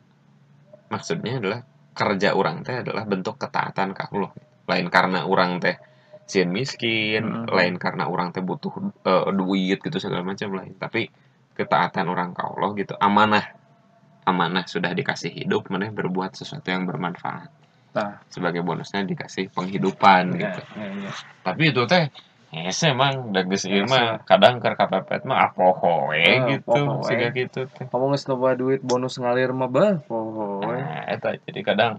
maksudnya 0.87 1.43
adalah 1.43 1.59
kerja 1.91 2.33
orang 2.33 2.63
teh 2.63 2.79
adalah 2.79 3.03
bentuk 3.03 3.35
ketaatan 3.35 3.91
ke 3.91 4.01
Allah 4.15 4.31
lain 4.63 4.87
karena 4.87 5.27
orang 5.27 5.59
teh 5.59 5.75
sieun 6.23 6.49
miskin 6.55 7.23
Mm-mm. 7.27 7.51
lain 7.51 7.75
karena 7.75 8.07
orang 8.07 8.31
teh 8.31 8.39
butuh 8.39 8.71
eh, 9.03 9.27
duit 9.35 9.83
gitu 9.83 9.97
segala 9.99 10.23
macam 10.23 10.55
lain 10.55 10.73
tapi 10.79 11.11
ketaatan 11.53 12.07
orang 12.07 12.31
ke 12.31 12.41
Allah 12.41 12.69
gitu 12.79 12.93
amanah 12.95 13.45
amanah 14.23 14.63
sudah 14.63 14.95
dikasih 14.95 15.35
hidup 15.35 15.67
mana 15.67 15.91
berbuat 15.91 16.31
sesuatu 16.39 16.71
yang 16.71 16.87
bermanfaat 16.87 17.51
Nah. 17.93 18.25
sebagai 18.25 18.65
bonusnya 18.65 19.05
dikasih 19.05 19.53
penghidupan 19.53 20.33
ya, 20.33 20.49
gitu 20.49 20.61
ya, 20.81 20.87
ya. 20.97 21.11
tapi 21.45 21.69
itu 21.69 21.85
teh 21.85 22.09
Hese 22.53 22.93
emang 22.93 23.33
dages 23.33 23.65
ieu 23.65 23.81
Hese. 23.83 23.89
mah 23.89 24.21
kadang 24.29 24.61
keur 24.61 24.77
kapepet 24.77 25.25
mah 25.25 25.49
apoho 25.49 26.13
we 26.13 26.21
Ah, 26.21 26.53
gitu 26.53 26.69
poho 26.85 27.01
we. 27.01 27.07
siga 27.09 27.27
gitu 27.33 27.61
teh 27.65 27.85
ngomong 27.89 28.13
geus 28.13 28.25
loba 28.29 28.53
duit 28.53 28.81
bonus 28.85 29.17
ngalir 29.17 29.49
mah 29.57 29.69
bah 29.73 29.97
poho 30.05 30.61
we. 30.61 30.77
Nah, 30.77 31.01
eta 31.09 31.33
jadi 31.49 31.61
kadang 31.65 31.93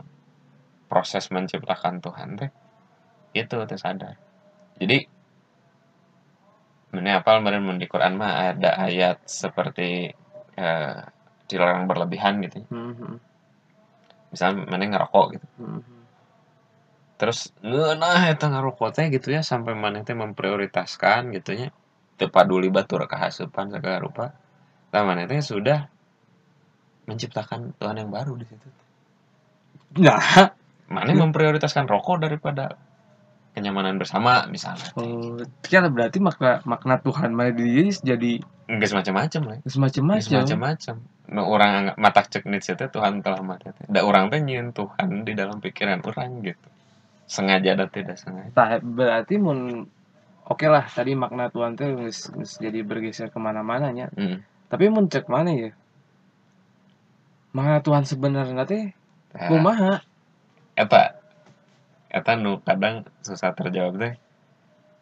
proses 0.87 1.26
menciptakan 1.34 1.99
Tuhan 1.99 2.28
teh 2.38 2.50
itu 3.34 3.56
teh 3.66 3.78
sadar. 3.78 4.14
Jadi 4.78 4.99
mana 6.94 7.18
apal 7.18 7.42
kemarin 7.42 7.66
mun 7.66 7.82
di 7.82 7.90
Quran 7.90 8.14
mah 8.14 8.54
ada 8.54 8.78
ayat 8.87 9.18
seperti 9.26 10.14
eh, 10.54 10.99
dilarang 11.50 11.90
berlebihan 11.90 12.38
gitu. 12.46 12.62
ya. 12.62 12.66
Mhm, 12.70 13.18
Misalnya 14.30 14.62
mana 14.70 14.84
ngerokok 14.87 15.26
gitu. 15.34 15.46
mhm. 15.58 15.93
Terus 17.14 17.54
ngeunah 17.62 18.26
eta 18.26 18.50
ngerokok 18.50 18.90
teh 18.90 19.06
gitu 19.14 19.30
ya 19.30 19.47
sampai 19.47 19.78
mana 19.78 20.02
teh 20.02 20.18
memprioritaskan 20.18 21.30
gitu 21.30 21.54
nya. 21.54 21.71
Teu 22.18 22.30
paduli 22.30 22.71
batur 22.71 23.06
kahasupan 23.06 23.71
segala 23.71 24.02
rupa. 24.02 24.35
Tah 24.90 25.02
mana 25.06 25.26
teh 25.26 25.38
sudah 25.38 25.87
menciptakan 27.06 27.76
Tuhan 27.78 27.97
yang 28.02 28.11
baru 28.11 28.35
di 28.38 28.47
situ. 28.47 28.68
nah. 30.02 30.54
Mana 30.85 31.16
memprioritaskan 31.16 31.88
rokok 31.88 32.28
daripada 32.28 32.76
kenyamanan 33.56 33.97
bersama 33.97 34.44
misalnya. 34.50 34.90
Oh, 34.99 35.38
kan 35.62 35.87
berarti 35.94 36.18
makna 36.18 36.61
makna 36.66 36.99
Tuhan 37.00 37.30
mana 37.33 37.54
di 37.54 37.62
diri 37.62 37.90
jadi 37.94 38.33
nggak 38.64 38.88
semacam-macam 38.90 39.40
lah 39.49 39.56
geus 39.62 39.78
macem-macem 39.80 40.28
semacam-macam. 40.28 40.94
No, 41.30 41.49
orang 41.49 41.97
mata 41.97 42.21
cek 42.26 42.44
teh 42.44 42.88
Tuhan 42.90 43.23
telah 43.23 43.40
mati. 43.40 43.71
Teh 43.71 43.87
da 43.88 44.02
orang 44.04 44.28
teh 44.28 44.42
nyiun 44.42 44.75
Tuhan 44.75 45.25
di 45.25 45.33
dalam 45.33 45.62
pikiran 45.62 46.02
orang 46.04 46.42
gitu 46.42 46.73
sengaja 47.26 47.76
dan 47.76 47.88
tidak 47.88 48.16
sengaja? 48.20 48.50
Tah, 48.52 48.80
berarti 48.80 49.34
mun 49.40 49.88
oke 50.44 50.66
lah 50.68 50.84
tadi 50.84 51.16
makna 51.16 51.48
Tuhan 51.48 51.76
geus 51.76 52.28
jadi 52.60 52.84
bergeser 52.84 53.32
ke 53.32 53.38
mana-mana 53.40 53.88
nya 53.90 54.12
hmm. 54.12 54.68
tapi 54.68 54.92
mun 54.92 55.08
cek 55.08 55.28
mana 55.28 55.50
ya? 55.52 55.70
Makna 57.54 57.80
Tuhan 57.80 58.04
sebenarnya 58.04 58.66
teh 58.66 58.92
Nah, 59.34 59.50
kumaha 59.50 59.94
eta 60.78 61.18
eta 62.06 62.38
nu 62.38 62.62
kadang 62.62 63.02
susah 63.26 63.50
terjawab 63.50 63.98
teh. 63.98 64.14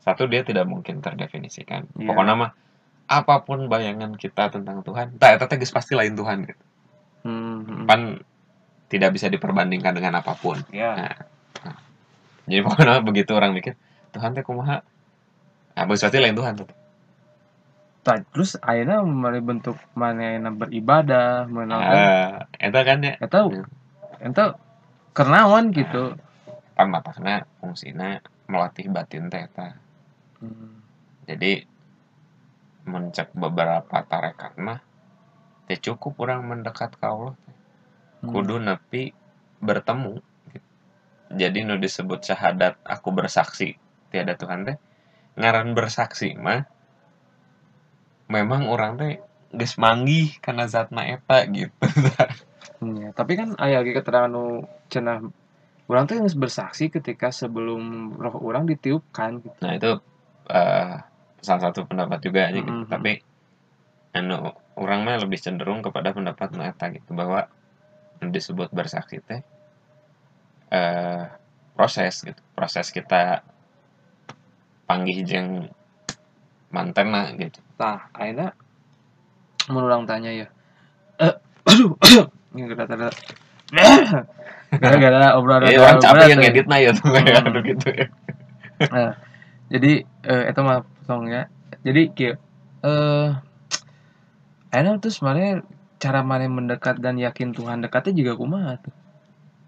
Satu 0.00 0.26
dia 0.26 0.42
tidak 0.42 0.66
mungkin 0.66 1.04
terdefinisikan. 1.04 1.86
Iya. 2.00 2.08
pokoknya 2.08 2.34
mah 2.34 2.50
apa 3.12 3.44
pun 3.44 3.68
bayangan 3.68 4.16
kita 4.16 4.48
tentang 4.48 4.80
Tuhan 4.80 5.20
tak 5.20 5.36
eta 5.36 5.44
teh 5.52 5.60
pasti 5.68 5.92
lain 5.92 6.16
Tuhan 6.16 6.48
gitu. 6.48 6.64
hmm, 7.28 7.58
hmm. 7.60 7.84
pan 7.86 8.18
tidak 8.88 9.14
bisa 9.14 9.28
diperbandingkan 9.28 9.92
dengan 9.92 10.24
apa 10.24 10.32
pun. 10.32 10.56
Ya 10.72 11.28
jadi 12.52 12.62
pokoknya 12.68 13.00
begitu 13.00 13.32
orang 13.32 13.56
mikir 13.56 13.74
Tuhan 14.12 14.36
teh 14.36 14.44
kumaha? 14.44 14.84
Nah 15.72 15.84
pasti 15.88 16.20
lain 16.20 16.36
Tuhan 16.36 16.60
tuh 16.60 16.68
terus 18.02 18.58
akhirnya 18.58 18.98
mari 19.06 19.38
bentuk 19.38 19.78
mana 19.94 20.34
ayeuna 20.34 20.50
beribadah 20.50 21.46
mana 21.46 21.74
nah, 21.78 22.30
eta 22.58 22.82
kan 22.82 22.98
ya. 22.98 23.14
Eta 23.22 23.46
eta 24.18 24.44
kernawan 25.14 25.70
gitu. 25.70 26.18
Pan 26.74 26.90
matakna 26.90 27.46
fungsina 27.62 28.18
melatih 28.50 28.90
batin 28.90 29.30
teh 29.30 29.46
hmm. 29.46 30.82
jadi 31.30 31.62
mencek 32.90 33.30
beberapa 33.38 34.02
tarekat 34.02 34.58
mah 34.58 34.82
teh 35.70 35.78
cukup 35.78 36.18
orang 36.26 36.42
mendekat 36.42 36.98
ke 36.98 37.06
Allah 37.06 37.38
Hmm. 38.22 38.30
kudu 38.30 38.62
nepi 38.62 39.10
bertemu. 39.58 40.22
Jadi 41.32 41.64
nu 41.64 41.80
disebut 41.80 42.22
syahadat 42.22 42.76
aku 42.84 43.08
bersaksi 43.12 43.76
tiada 44.12 44.36
Tuhan 44.36 44.68
teh 44.68 44.76
ngaran 45.40 45.72
bersaksi 45.72 46.36
mah 46.36 46.68
memang 48.28 48.68
orang 48.68 48.92
teh 49.00 49.12
geus 49.52 49.76
manggih 49.76 50.32
karena 50.40 50.64
zatna 50.68 51.04
eta 51.08 51.44
gitu 51.48 51.72
Iya, 52.82 53.14
tapi 53.14 53.38
kan 53.38 53.54
aya 53.62 53.78
ge 53.86 53.94
keterangan 53.94 54.26
nu 54.26 54.66
cenah 54.90 55.22
urang 55.86 56.04
teh 56.10 56.18
geus 56.18 56.34
bersaksi 56.34 56.90
ketika 56.90 57.30
sebelum 57.30 58.14
roh 58.18 58.38
orang 58.42 58.66
ditiupkan 58.66 59.38
gitu. 59.42 59.54
nah 59.62 59.72
itu 59.76 59.90
eh, 60.50 60.94
salah 61.42 61.62
satu 61.70 61.86
pendapat 61.86 62.18
juga 62.22 62.50
aja 62.50 62.58
gitu 62.58 62.86
Mhm. 62.86 62.90
tapi 62.90 63.12
anu 64.12 64.52
orang 64.76 65.04
mah 65.06 65.16
lebih 65.20 65.38
cenderung 65.40 65.80
kepada 65.80 66.12
pendapat 66.12 66.52
eta 66.58 66.86
gitu 66.92 67.12
bahwa 67.16 67.46
disebut 68.22 68.70
bersaksi 68.70 69.18
teh 69.22 69.40
eh 70.72 71.22
proses 71.76 72.24
gitu 72.24 72.40
proses 72.56 72.88
kita 72.88 73.44
panggih 74.88 75.20
jeung 75.22 75.68
mantena 76.72 77.28
gitu 77.36 77.60
Tah, 77.76 78.08
ayeuna 78.16 78.56
mun 79.68 79.84
urang 79.86 80.04
tanya 80.08 80.32
ya. 80.32 80.46
Eh, 81.18 81.34
aduh. 81.70 81.94
Ini 82.52 82.66
gara-gara 82.72 83.08
gara-gara 84.82 85.28
obrolan 85.38 85.68
Eh, 85.70 85.78
orang 85.78 86.00
capek 86.00 86.26
yang 86.28 86.40
ya. 86.40 86.44
ngedit 86.48 86.66
nah 86.66 86.78
ya 86.80 86.90
tuh 86.92 87.06
Hmm. 87.12 87.46
aduh 87.46 87.62
gitu 87.62 87.86
ya 87.92 88.06
Nah, 88.82 89.12
jadi 89.70 89.92
eh 90.26 90.42
itu 90.50 90.60
mah 90.60 90.82
songnya. 91.06 91.46
Jadi 91.86 92.02
kieu 92.10 92.34
eh 92.82 93.28
ayeuna 94.72 94.98
tuh 94.98 95.12
sebenarnya 95.12 95.62
cara 96.00 96.20
mana 96.26 96.48
mendekat 96.48 96.98
dan 96.98 97.14
yakin 97.16 97.54
Tuhan 97.54 97.78
dekatnya 97.84 98.12
juga 98.16 98.32
kumaha 98.34 98.80
tuh. 98.82 98.94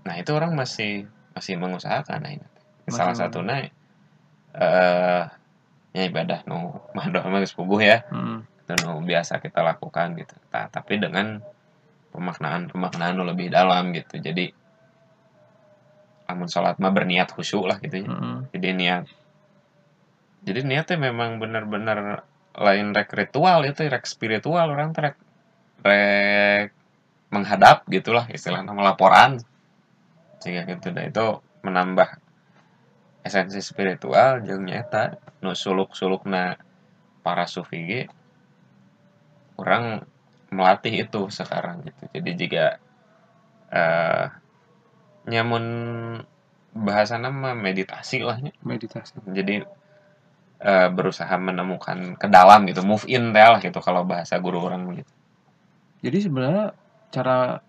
Nah 0.05 0.15
itu 0.21 0.31
orang 0.37 0.53
masih 0.53 1.09
masih 1.33 1.57
mengusahakan 1.57 2.21
nah 2.21 2.33
ini 2.33 2.47
Masih 2.85 3.01
salah 3.01 3.17
satunya 3.17 3.73
eh 4.55 5.25
ya 5.97 6.03
ibadah 6.05 6.45
nu 6.45 6.85
mah 6.93 7.07
doa 7.09 7.27
mah 7.27 7.41
ya. 7.81 8.05
Hmm. 8.13 8.45
itu 8.45 8.73
nu 8.85 9.01
biasa 9.05 9.41
kita 9.41 9.61
lakukan 9.65 10.17
gitu. 10.21 10.37
Tah, 10.53 10.69
tapi 10.69 11.01
dengan 11.01 11.41
pemaknaan 12.13 12.69
pemaknaan 12.69 13.17
nu 13.17 13.25
lebih 13.25 13.49
dalam 13.49 13.97
gitu. 13.97 14.21
Jadi 14.21 14.53
lamun 16.29 16.49
sholat 16.49 16.81
mah 16.81 16.93
berniat 16.93 17.29
khusyuk 17.33 17.69
lah 17.69 17.77
gitu 17.81 18.05
ya. 18.05 18.09
Hmm. 18.09 18.49
jadi 18.53 18.69
niat 18.73 19.05
jadi 20.45 20.61
niatnya 20.65 20.97
memang 21.01 21.41
benar-benar 21.41 22.25
lain 22.57 22.97
rek 22.97 23.13
ritual 23.13 23.65
itu 23.69 23.85
rek 23.85 24.05
spiritual 24.09 24.73
orang 24.73 24.97
rek 24.97 25.17
rek 25.85 26.73
menghadap 27.29 27.85
gitulah 27.91 28.25
istilahnya 28.31 28.73
laporan 28.73 29.43
sehingga 30.45 30.69
gitu 30.69 30.93
nah 30.93 31.09
itu 31.09 31.41
menambah 31.65 32.21
esensi 33.25 33.65
spiritual 33.65 34.45
jeung 34.45 34.69
nyata 34.69 35.17
nu 35.41 35.57
suluk-sulukna 35.57 36.61
para 37.25 37.49
sufi 37.49 37.81
ge 37.89 38.03
orang 39.57 40.05
melatih 40.53 41.09
itu 41.09 41.33
sekarang 41.33 41.89
gitu 41.89 42.03
jadi 42.13 42.31
jika 42.37 42.67
eh 43.73 44.29
nyamun 45.25 45.65
bahasana 46.77 47.33
mah 47.33 47.57
meditasi 47.57 48.21
lah 48.21 48.37
nya. 48.37 48.53
Meditasi. 48.61 49.17
jadi 49.33 49.65
eh, 50.61 50.89
berusaha 50.93 51.33
menemukan 51.41 52.21
ke 52.21 52.29
dalam 52.29 52.69
gitu 52.69 52.85
move 52.85 53.09
in 53.09 53.33
teh 53.33 53.41
lah 53.41 53.57
gitu 53.65 53.81
kalau 53.81 54.05
bahasa 54.05 54.37
guru 54.37 54.61
orang 54.61 54.85
gitu 55.01 55.13
Jadi 56.05 56.19
sebenarnya 56.21 56.77
cara 57.09 57.65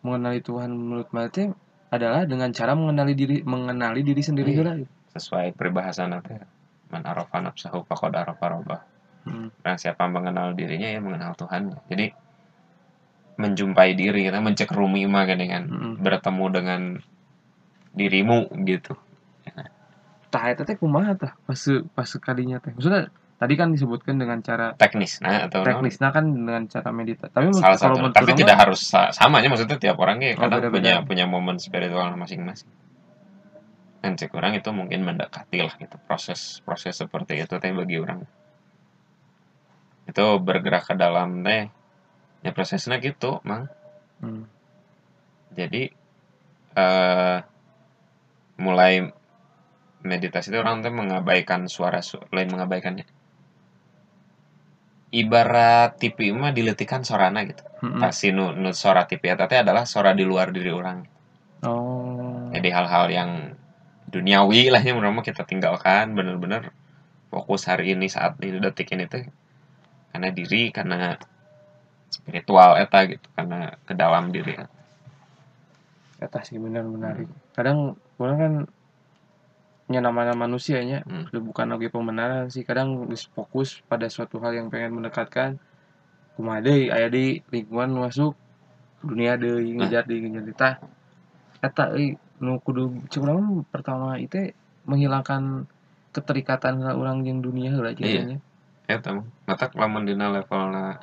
mengenali 0.00 0.40
Tuhan 0.40 0.72
menurut 0.72 1.12
Mate 1.12 1.52
adalah 1.88 2.28
dengan 2.28 2.52
cara 2.52 2.76
mengenali 2.76 3.16
diri 3.16 3.36
mengenali 3.44 4.00
diri 4.04 4.20
sendiri 4.20 4.50
Iya. 4.52 4.56
gitu. 4.84 4.92
sesuai 5.18 5.56
peribahasana 5.56 6.20
teh 6.20 6.36
man 6.92 7.02
arafa 7.04 7.40
nafsahu 7.42 7.82
faqad 7.88 8.12
arafa 8.14 8.46
rabbah 8.48 8.82
Hmm. 9.28 9.52
Nah, 9.60 9.76
siapa 9.76 10.08
mengenal 10.08 10.56
dirinya 10.56 10.88
ya 10.88 11.04
mengenal 11.04 11.36
Tuhan. 11.36 11.76
Jadi 11.92 12.08
menjumpai 13.36 13.92
diri 13.92 14.24
kita 14.24 14.40
mencek 14.40 14.72
rumi 14.72 15.04
mah 15.04 15.28
kan 15.28 15.36
dengan 15.36 15.62
Hmm. 15.68 15.94
bertemu 16.00 16.44
dengan 16.48 16.80
dirimu 17.92 18.48
gitu. 18.64 18.96
Tah 20.28 20.44
eta 20.48 20.64
teh 20.64 20.76
kumaha 20.76 21.12
tah 21.12 21.32
pas 21.44 21.60
pas 21.92 22.08
sekalinya 22.08 22.56
teh. 22.56 22.72
Maksudnya 22.72 23.12
tadi 23.38 23.54
kan 23.54 23.70
disebutkan 23.70 24.18
dengan 24.18 24.42
cara 24.42 24.74
Teknis 24.74 25.22
nah 25.22 25.46
atau 25.46 25.62
naon? 25.62 25.78
teknisnya 25.80 26.10
kan 26.10 26.26
dengan 26.26 26.66
cara 26.66 26.90
meditasi. 26.90 27.30
Tapi 27.30 27.46
salah 27.54 27.78
kalau 27.78 27.96
satu. 28.02 28.10
Tapi 28.12 28.30
tidak 28.34 28.56
harus 28.58 28.80
sa- 28.82 29.10
sama 29.10 29.38
ya 29.38 29.46
maksudnya 29.46 29.78
tiap 29.78 29.94
orang 29.96 30.18
ya 30.18 30.34
Oh, 30.34 30.42
kadang 30.42 30.68
beda-beda. 30.68 30.74
punya 30.74 30.94
punya 31.02 31.24
momen 31.24 31.56
spiritual 31.56 32.10
masing-masing. 32.12 32.66
Dan 33.98 34.14
cek 34.14 34.30
orang 34.32 34.54
itu 34.54 34.70
mungkin 34.70 35.02
mendekati 35.02 35.58
lah 35.58 35.74
gitu 35.74 35.98
proses 36.00 36.58
proses 36.60 36.94
seperti 36.94 37.38
itu 37.38 37.54
teh 37.56 37.70
bagi 37.70 37.98
orang. 37.98 38.26
Itu 40.04 40.38
bergerak 40.38 40.86
ke 40.86 40.94
dalam 40.94 41.42
teh 41.42 41.70
ya 42.38 42.50
prosesnya 42.50 42.98
gitu, 42.98 43.38
Mang. 43.42 43.66
Hmm. 44.18 44.46
jadi 45.48 45.94
eh 46.74 47.38
mulai 48.56 49.10
meditasi 50.00 50.50
itu 50.50 50.58
orang 50.58 50.82
tuh 50.82 50.90
mengabaikan 50.90 51.66
suara 51.66 51.98
su 51.98 52.18
lain 52.28 52.46
mengabaikannya 52.48 53.06
ibarat 55.14 55.96
TV 55.96 56.32
mah 56.36 56.52
diletikan 56.52 57.02
sorana 57.04 57.44
gitu 57.46 57.64
Hmm. 57.78 58.02
pasti 58.02 58.34
nu, 58.34 58.50
nu 58.58 58.74
suara 58.74 59.06
TV 59.06 59.22
eta 59.38 59.46
teh 59.46 59.62
adalah 59.62 59.86
suara 59.86 60.10
di 60.10 60.26
luar 60.26 60.50
diri 60.50 60.66
orang 60.74 60.98
Oh. 61.62 62.50
jadi 62.50 62.74
hal-hal 62.74 63.06
yang 63.10 63.30
duniawi 64.10 64.70
lah 64.70 64.82
yang 64.82 64.98
menurut 64.98 65.22
kita 65.22 65.46
tinggalkan 65.46 66.10
bener-bener 66.14 66.74
fokus 67.30 67.70
hari 67.70 67.94
ini 67.94 68.10
saat 68.10 68.34
ini 68.42 68.58
detik 68.58 68.90
ini 68.94 69.06
teh 69.06 69.30
karena 70.10 70.28
diri 70.34 70.74
karena 70.74 71.14
spiritual 72.10 72.78
eta 72.82 73.04
gitu 73.06 73.26
karena 73.36 73.78
ke 73.86 73.94
dalam 73.94 74.34
diri 74.34 74.58
Eta 76.18 76.42
sih 76.42 76.58
benar 76.58 76.82
menarik. 76.82 77.30
Kadang 77.54 77.94
orang 78.18 78.36
kan 78.42 78.52
nya 79.88 80.00
namanya 80.00 80.36
manusia 80.36 80.78
nya 80.80 81.00
Hmm. 81.02 81.24
bukan 81.42 81.66
lagi 81.68 81.88
pembenaran 81.88 82.46
sih 82.46 82.60
kadang 82.62 83.08
fokus 83.32 83.80
pada 83.84 84.04
suatu 84.06 84.36
hal 84.38 84.52
yang 84.52 84.68
pengen 84.68 84.92
mendekatkan 84.94 85.56
kumaha 86.36 86.60
deui 86.60 86.88
aya 86.88 87.08
di 87.08 87.40
lingkungan 87.48 87.96
masuk 87.98 88.36
dunia 89.00 89.34
deui 89.34 89.72
ngejar 89.72 90.04
deui 90.04 90.28
ngejar 90.28 90.54
tah 90.54 90.74
eta 91.58 91.90
euy 91.90 92.14
nu 92.38 92.60
kudu 92.60 92.92
mah 93.18 93.64
pertama 93.66 94.14
itu 94.16 94.52
menghilangkan 94.84 95.64
keterikatan 96.12 96.78
orang 96.84 97.24
yang 97.24 97.40
dunia 97.40 97.72
heula 97.72 97.90
Iya. 97.90 97.98
jadinya. 98.22 98.38
eta 98.86 99.08
mah 99.10 99.26
matak 99.44 99.72
lamun 99.74 100.04
dina 100.04 100.28
levelna 100.28 101.00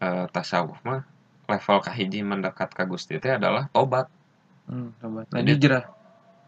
eh, 0.00 0.24
tasawuf 0.28 0.80
mah 0.82 1.04
level 1.46 1.78
kahiji 1.80 2.22
mendekat 2.22 2.72
ka 2.72 2.84
Gusti 2.84 3.20
teh 3.20 3.36
adalah 3.36 3.68
tobat 3.68 4.08
Hmm, 4.64 4.94
tobat. 5.02 5.26
Nah, 5.34 5.42
Jadi- 5.42 5.58
hijrah. 5.58 5.84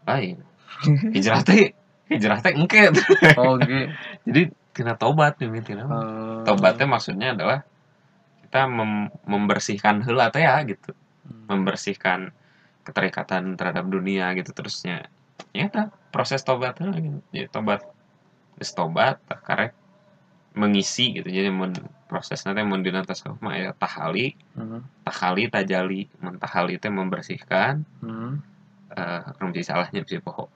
lain 0.03 0.39
hijrah 1.15 1.41
teh 1.41 1.71
hijrah 2.09 2.39
teh 2.39 2.53
engke 2.53 2.91
Oh, 3.39 3.55
oke. 3.57 3.79
jadi 4.27 4.41
tina 4.73 4.93
tobat 4.95 5.37
mimitina 5.37 5.85
Eh, 5.85 6.41
tobatnya 6.43 6.87
maksudnya 6.89 7.33
adalah 7.33 7.61
kita 8.43 8.65
mem- 8.65 9.13
membersihkan 9.25 10.01
heula 10.03 10.29
teh 10.29 10.41
ya 10.41 10.59
gitu. 10.63 10.91
Hmm. 11.23 11.47
membersihkan 11.47 12.35
keterikatan 12.83 13.55
terhadap 13.55 13.87
dunia 13.87 14.35
gitu. 14.35 14.51
Terusnya 14.51 15.07
ya 15.55 15.71
ta, 15.71 15.87
proses 16.11 16.43
tobat 16.43 16.75
heula 16.77 16.99
gitu. 16.99 17.19
Ya 17.31 17.47
tobat 17.47 17.79
geus 18.59 18.75
tobat 18.75 19.17
karek 19.47 19.71
mengisi 20.53 21.15
gitu. 21.15 21.25
Jadi 21.25 21.49
mun 21.49 21.71
proses 22.05 22.43
nanti 22.45 22.61
mun 22.61 22.83
dina 22.83 23.01
tasawuf 23.01 23.39
mah 23.41 23.55
ya 23.55 23.71
tahali. 23.73 24.35
Hmm. 24.53 24.83
tahali 25.01 25.47
tajali. 25.47 26.11
Mun 26.21 26.35
tahali 26.37 26.75
teh 26.77 26.91
membersihkan 26.91 27.87
Hmm. 28.03 28.43
eh 28.93 29.21
orang 29.39 29.49
bisa 29.49 29.73
salahnya 29.73 30.05
bisa 30.05 30.21
pokok 30.21 30.52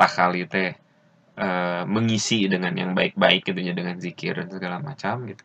tahali 0.00 0.48
teh 0.48 0.72
eh, 1.36 1.82
mengisi 1.84 2.48
dengan 2.48 2.72
yang 2.72 2.96
baik-baik 2.96 3.44
gitu 3.44 3.60
ya 3.60 3.76
dengan 3.76 4.00
zikir 4.00 4.32
dan 4.40 4.48
segala 4.48 4.80
macam 4.80 5.28
gitu 5.28 5.44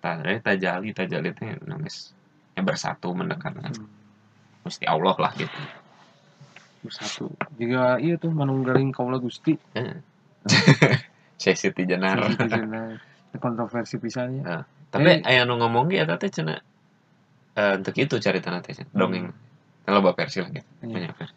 tajali 0.00 0.40
tajali 0.40 0.88
tajali 0.92 1.30
teh 1.32 1.56
nulis 1.64 2.12
ya 2.52 2.60
bersatu 2.60 3.16
mendekat 3.16 3.56
dengan 3.56 3.72
Hmm. 3.72 3.88
Gusti 4.60 4.84
Allah 4.84 5.16
lah 5.16 5.32
gitu 5.34 5.56
Bersatu. 6.80 7.28
Juga 7.56 7.96
iya 7.96 8.16
tuh 8.16 8.32
manunggaling 8.32 8.88
kaula 8.88 9.20
Gusti. 9.20 9.52
saya 11.40 11.56
Siti 11.56 11.84
Jenar 11.84 12.24
Sisi 12.24 12.48
cenah. 12.48 12.96
kontroversi 13.36 13.96
pisannya. 13.96 14.42
tapi 14.88 15.20
Eh. 15.20 15.28
aya 15.28 15.44
nu 15.44 15.54
ngomong 15.54 15.92
eta 15.92 16.16
teh 16.16 16.28
cenah 16.28 16.56
eh, 17.54 17.72
untuk 17.76 17.92
itu 17.94 18.16
cerita 18.16 18.48
nanti 18.48 18.72
dongeng 18.90 19.28
Hmm. 19.28 19.92
loba 19.92 20.12
versi 20.12 20.40
lah 20.40 20.48
gitu 20.50 20.64
Iya. 20.82 20.92
banyak 20.92 21.12
versi 21.14 21.36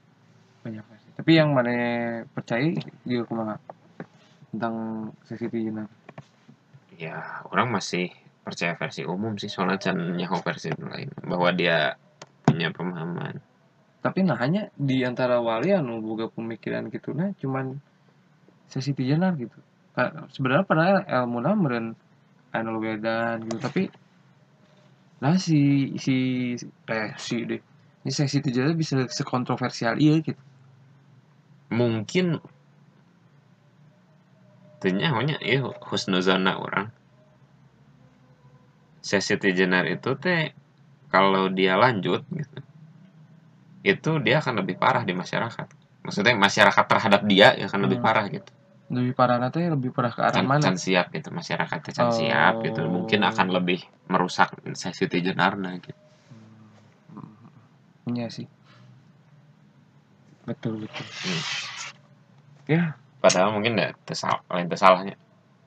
banyak 0.63 0.83
versi. 0.83 1.02
Tapi 1.13 1.31
yang 1.37 1.53
mana 1.53 1.73
percaya 2.33 2.73
juga 3.05 3.23
kumaha 3.29 3.55
tentang 4.53 4.75
sesi 5.25 5.49
Jenar. 5.49 5.89
ya 6.93 7.41
orang 7.49 7.73
masih 7.73 8.13
percaya 8.45 8.77
versi 8.77 9.01
umum 9.01 9.33
sih 9.41 9.49
soalnya 9.49 9.81
can 9.81 9.97
nyaho 10.13 10.37
versi 10.45 10.69
lain 10.77 11.09
bahwa 11.25 11.49
dia 11.49 11.97
punya 12.45 12.69
pemahaman 12.69 13.41
Tapi 14.03 14.19
nah 14.21 14.35
hanya 14.37 14.67
di 14.75 15.01
antara 15.01 15.39
wali 15.39 15.71
anu 15.73 16.03
boga 16.03 16.29
pemikiran 16.29 16.91
gitu 16.93 17.15
nah 17.17 17.31
cuman 17.39 17.79
sesi 18.69 18.93
Jenar 18.93 19.39
gitu. 19.41 19.57
Sebenarnya 20.29 20.65
padahal 20.69 20.97
ilmu 21.07 21.39
meureun 21.39 21.97
anu 22.53 22.77
wedan 22.77 23.41
gitu 23.47 23.57
tapi 23.57 23.89
nah 25.23 25.39
si 25.39 25.95
si 25.97 26.15
eh 26.91 27.09
si 27.17 27.35
deh 27.47 27.61
ini 28.03 28.11
sesi 28.11 28.37
Jenar 28.43 28.77
bisa 28.77 29.01
sekontroversial 29.09 29.97
iya 29.97 30.19
gitu. 30.21 30.37
Mungkin 31.79 32.25
tentunya 34.79 35.09
hanya 35.15 35.35
ya 35.39 35.63
husnuzana 35.89 36.59
orang 36.59 36.87
sesi 39.09 39.35
jenar 39.59 39.83
itu 39.87 40.09
teh 40.23 40.51
kalau 41.13 41.47
dia 41.57 41.73
lanjut 41.83 42.21
gitu 42.39 42.59
itu 43.83 44.11
dia 44.25 44.39
akan 44.39 44.63
lebih 44.63 44.75
parah 44.79 45.03
di 45.03 45.11
masyarakat 45.11 45.67
maksudnya 46.03 46.35
masyarakat 46.39 46.85
terhadap 46.87 47.21
dia 47.31 47.47
ya 47.59 47.65
akan 47.67 47.79
lebih 47.87 47.99
Hmm. 47.99 48.05
parah 48.07 48.25
gitu 48.31 48.51
Lebih 48.93 49.13
parah 49.17 49.37
nanti 49.41 49.59
lebih 49.63 49.89
parah 49.95 50.11
ke 50.13 50.21
arah 50.21 50.35
can, 50.39 50.45
mana? 50.45 50.63
can 50.63 50.75
siap 50.79 51.07
gitu 51.15 51.29
masyarakatnya 51.31 51.91
can 51.95 52.07
Oh. 52.07 52.15
siap 52.15 52.53
gitu 52.63 52.81
mungkin 52.87 53.19
akan 53.23 53.47
lebih 53.51 53.79
merusak 54.11 54.51
sesi 54.75 55.07
jenarna 55.19 55.75
gitu 55.79 55.95
Hmm, 58.05 58.15
Iya 58.19 58.27
sih. 58.27 58.47
Betul 60.43 60.83
betul. 60.83 61.05
Hmm. 61.23 61.41
Ya, 62.65 62.83
padahal 63.19 63.51
mungkin 63.51 63.75
ya 63.75 63.91
tesal, 64.03 64.39
lain 64.47 64.67
salahnya 64.71 65.15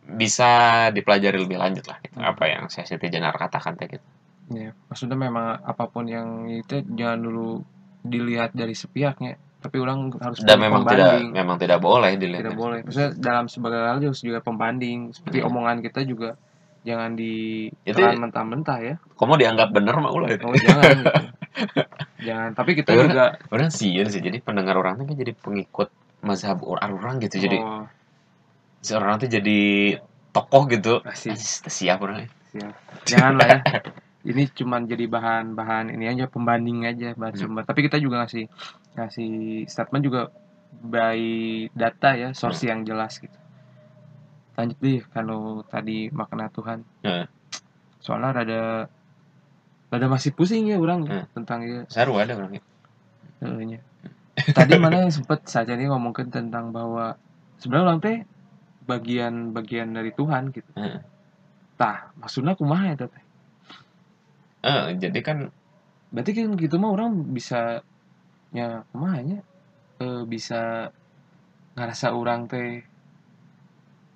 bisa 0.06 0.48
dipelajari 0.94 1.34
lebih 1.36 1.58
lanjut 1.58 1.82
lah 1.84 1.98
gitu 1.98 2.14
Hmm. 2.16 2.30
apa 2.30 2.44
yang 2.46 2.62
sesi 2.70 2.94
jenar 2.96 3.34
katakan 3.34 3.74
teh 3.74 3.90
gitu 3.90 4.06
ya. 4.48 4.70
Maksudnya 4.86 5.18
memang 5.18 5.58
apa 5.60 5.84
pun 5.86 6.06
yang 6.06 6.46
itu 6.46 6.78
jangan 6.86 7.18
dulu 7.18 7.66
dilihat 8.00 8.54
dari 8.54 8.70
sepihaknya, 8.72 9.34
tapi 9.58 9.82
orang 9.82 10.14
harus 10.14 10.38
dan 10.40 10.62
memang 10.62 10.86
tidak 10.86 11.10
pembanding. 11.10 11.28
memang 11.34 11.56
tidak 11.58 11.78
boleh 11.82 12.12
dilihat 12.14 12.42
tidak 12.44 12.54
boleh. 12.54 12.78
Maksudnya 12.86 13.10
dalam 13.18 13.50
sebagai 13.50 13.82
hal 13.82 13.98
harus 13.98 14.22
juga 14.22 14.38
pembanding. 14.38 15.10
Seperti 15.10 15.42
Hmm. 15.42 15.48
omongan 15.50 15.82
kita 15.82 16.06
juga 16.06 16.38
jangan 16.86 17.18
di 17.18 17.66
Itu- 17.82 17.98
telan 17.98 18.22
mentah-mentah 18.22 18.78
ya. 18.78 18.94
kamu 19.18 19.34
dianggap 19.36 19.68
benar 19.74 19.98
mah 19.98 20.12
ulah 20.14 20.30
itu 20.30 20.46
Oh 20.46 20.54
jangan. 20.54 21.02
gitu. 21.02 21.24
jangan. 22.26 22.50
Tapi 22.58 22.70
kita 22.74 22.90
Tapi 22.90 23.06
juga. 23.06 23.24
orang 23.54 23.70
sieun 23.70 24.08
sih 24.10 24.18
jadi 24.18 24.38
pendengar 24.42 24.74
orang 24.74 24.98
tuh 24.98 25.06
kan 25.06 25.16
jadi 25.16 25.32
pengikut 25.38 25.88
mazhab 26.26 26.58
orang 26.66 26.90
orang 26.98 27.14
gitu 27.22 27.38
jadi 27.38 27.58
oh, 27.62 27.86
seorang 28.82 29.22
tuh 29.22 29.30
jadi 29.30 29.60
tokoh 30.34 30.66
gitu. 30.68 31.00
Ah, 31.06 31.14
siap 31.70 31.98
orang 32.02 32.26
siap. 32.50 32.74
Jangan 33.06 33.32
lah 33.38 33.46
ya. 33.48 33.60
Ini 34.26 34.42
cuman 34.50 34.90
jadi 34.90 35.06
bahan-bahan 35.06 35.94
ini 35.94 36.10
aja 36.10 36.26
pembanding 36.26 36.82
aja 36.82 37.14
bahan 37.14 37.34
Hmm. 37.38 37.42
sumber. 37.46 37.62
Tapi 37.62 37.86
kita 37.86 38.02
juga 38.02 38.26
ngasih 38.26 38.50
ngasih 38.98 39.32
statement 39.70 40.02
juga 40.02 40.20
by 40.82 41.20
data 41.70 42.10
ya, 42.18 42.28
source 42.34 42.66
Hmm. 42.66 42.70
yang 42.74 42.80
jelas 42.82 43.22
gitu. 43.22 43.38
Lanjut 44.58 44.78
deh 44.82 44.98
kalau 45.14 45.62
tadi 45.68 46.10
makna 46.10 46.50
Tuhan. 46.50 46.82
Heeh. 47.06 47.28
Soalnya 48.02 48.30
rada 48.42 48.62
rada 49.90 50.06
masih 50.10 50.30
pusing 50.34 50.66
ya 50.66 50.76
orang 50.82 51.06
Hmm. 51.06 51.26
tentang 51.36 51.60
ya 51.62 51.80
seru 51.86 52.18
ada 52.18 52.34
orang 52.34 52.58
Heeh, 53.42 53.60
nya. 53.68 53.78
Tadi 54.56 54.74
mana 54.80 55.04
yang 55.04 55.12
sempet 55.12 55.44
saja 55.44 55.76
nih 55.76 55.92
ngomongin 55.92 56.32
tentang 56.32 56.72
bahwa 56.72 57.20
sebenarnya 57.60 57.84
orang 57.84 58.00
teh 58.00 58.16
bagian-bagian 58.88 59.92
dari 59.92 60.10
Tuhan 60.16 60.50
gitu. 60.56 60.70
Heeh. 60.72 61.04
Tah, 61.76 62.08
maksudnya 62.16 62.56
kumaha 62.56 62.96
ya 62.96 62.96
teh? 62.96 63.24
eh 64.64 64.86
jadi 64.96 65.20
kan 65.22 65.38
Berarti 66.10 66.32
kan 66.32 66.54
gitu 66.56 66.78
mah 66.80 66.94
orang 66.96 67.34
bisa 67.34 67.82
ya 68.54 68.80
kumaha 68.94 69.20
nya? 69.20 69.38
Eh, 70.00 70.22
bisa 70.24 70.88
ngerasa 71.76 72.16
orang 72.16 72.48
teh 72.48 72.80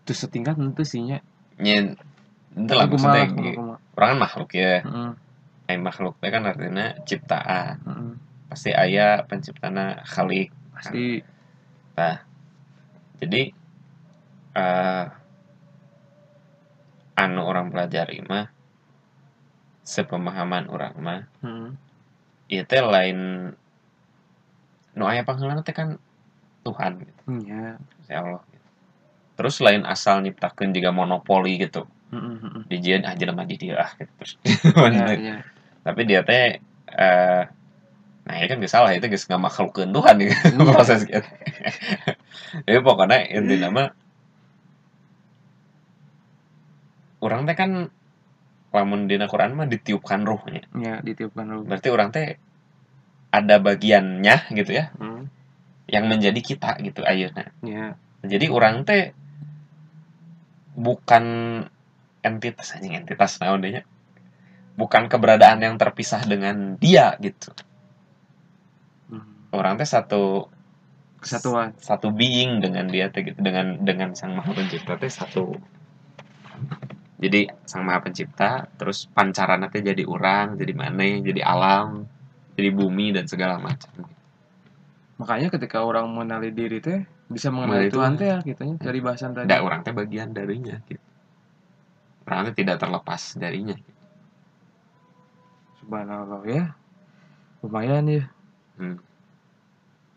terus 0.09 0.25
setingkat 0.25 0.57
nanti 0.57 0.83
sih 0.89 1.05
nya. 1.05 1.19
nyen 1.61 1.93
itu 2.57 2.73
lah 2.73 2.89
maksudnya 2.89 3.29
orang 3.95 4.09
kan 4.11 4.19
makhluk 4.19 4.51
ya 4.57 4.81
Heeh, 4.81 5.11
Ay, 5.71 5.79
makhluk 5.79 6.19
teh 6.19 6.35
kan 6.35 6.43
artinya 6.43 6.99
ciptaan 7.07 7.79
heeh. 7.87 8.13
pasti 8.51 8.75
ayah 8.75 9.23
penciptana 9.23 10.03
khalik 10.03 10.51
Pasti 10.75 11.23
jadi 13.23 13.43
eh 14.59 15.05
anu 17.15 17.47
orang 17.47 17.71
pelajari 17.71 18.19
mah 18.27 18.51
sepemahaman 19.87 20.67
orang 20.75 20.95
mah 20.99 21.23
heeh. 21.47 21.71
ieu 22.51 22.67
teh 22.67 22.83
lain 22.83 23.19
nu 24.99 25.05
aya 25.07 25.23
pangheulana 25.23 25.63
teh 25.63 25.71
kan 25.71 25.95
Tuhan 26.67 26.93
gitu, 27.07 27.23
Iya. 27.47 27.79
si 28.03 28.11
Allah 28.11 28.43
gitu. 28.51 28.67
Terus 29.39 29.57
lain 29.63 29.87
asal 29.87 30.19
nyiptakeun 30.27 30.75
juga 30.75 30.91
monopoli 30.91 31.63
gitu. 31.63 31.87
Heeh, 32.11 32.37
heeh. 32.43 32.63
Dijieun 32.69 33.07
ah 33.07 33.15
jelema 33.15 33.47
di 33.47 33.55
dieu 33.55 33.79
ah 33.79 33.87
gitu 33.97 34.11
terus. 34.19 34.35
Iya, 34.45 35.07
iya. 35.15 35.37
Tapi 35.81 36.01
dia 36.05 36.21
teh 36.27 36.61
eh 36.91 37.43
nah 38.21 38.35
ini 38.37 38.47
kan 38.47 38.61
gak 38.63 38.71
salah 38.71 38.93
itu 38.93 39.09
geus 39.11 39.27
ngamakhlukkeun 39.27 39.91
Tuhan 39.91 40.15
gitu 40.21 40.35
Iya. 40.37 40.71
proses 40.77 41.01
gitu. 41.09 41.29
Jadi 42.69 42.79
pokoknya 42.85 43.19
intinya 43.33 43.69
mah 43.73 43.89
orang 47.21 47.45
teh 47.49 47.57
kan 47.57 47.71
lamun 48.71 49.11
dina 49.11 49.27
Quran 49.27 49.59
mah 49.59 49.67
ditiupkan 49.67 50.23
ruhnya. 50.23 50.63
Ya, 50.79 51.03
ditiupkan 51.03 51.43
dulu. 51.49 51.67
Berarti 51.67 51.89
orang 51.91 52.15
teh 52.15 52.39
ada 53.31 53.57
bagiannya 53.63 54.51
gitu 54.55 54.73
ya 54.75 54.91
Heeh. 54.99 55.23
yang 55.91 56.05
menjadi 56.07 56.39
kita 56.39 56.79
gitu 56.83 57.03
ayeuna. 57.03 57.51
Ya. 57.67 57.99
Jadi 58.23 58.47
orang 58.53 58.85
teh 58.87 59.15
bukan 60.77 61.25
entitas 62.21 62.77
anjing 62.77 62.95
entitas 62.95 63.41
nya. 63.41 63.83
Bukan 64.81 65.13
keberadaan 65.13 65.61
yang 65.61 65.77
terpisah 65.77 66.25
dengan 66.25 66.81
dia 66.81 67.13
gitu. 67.21 67.53
Hmm. 69.13 69.53
Orang 69.53 69.77
teh 69.77 69.85
satu 69.85 70.49
Kesatuan. 71.21 71.77
satu 71.77 72.09
being 72.17 72.65
dengan 72.65 72.89
dia 72.89 73.13
teh 73.13 73.21
gitu 73.21 73.37
dengan 73.45 73.77
dengan 73.85 74.17
sang 74.17 74.33
maha 74.33 74.57
pencipta 74.57 74.97
teh 74.97 75.13
satu 75.13 75.53
jadi 77.21 77.53
sang 77.69 77.85
maha 77.85 78.01
pencipta 78.01 78.65
terus 78.81 79.05
pancarana 79.13 79.69
teh 79.69 79.85
jadi 79.85 80.01
orang 80.09 80.57
jadi 80.57 80.73
mana 80.73 81.21
jadi 81.21 81.45
alam 81.45 82.09
jadi 82.57 82.73
bumi 82.73 83.13
dan 83.13 83.29
segala 83.29 83.61
macam 83.61 84.09
Makanya 85.21 85.53
ketika 85.53 85.85
orang 85.85 86.09
mengenali 86.09 86.49
diri 86.57 86.81
teh 86.81 87.05
bisa 87.29 87.53
Mengenali 87.53 87.93
Tuhan 87.93 88.17
teh 88.17 88.25
ya 88.25 88.39
kitanya 88.41 88.81
dari 88.81 89.05
bahasan 89.05 89.37
tadi. 89.37 89.45
tidak 89.45 89.61
orang 89.61 89.81
teh 89.85 89.93
bagian 89.93 90.33
darinya 90.33 90.81
gitu 90.89 91.05
orang 92.25 92.49
teh 92.49 92.65
tidak 92.65 92.81
terlepas 92.81 93.37
darinya 93.37 93.77
Subhanallah 95.81 96.43
ya. 96.45 96.65
Lumayan 97.61 98.05
ya. 98.09 98.25
Hmm. 98.77 98.97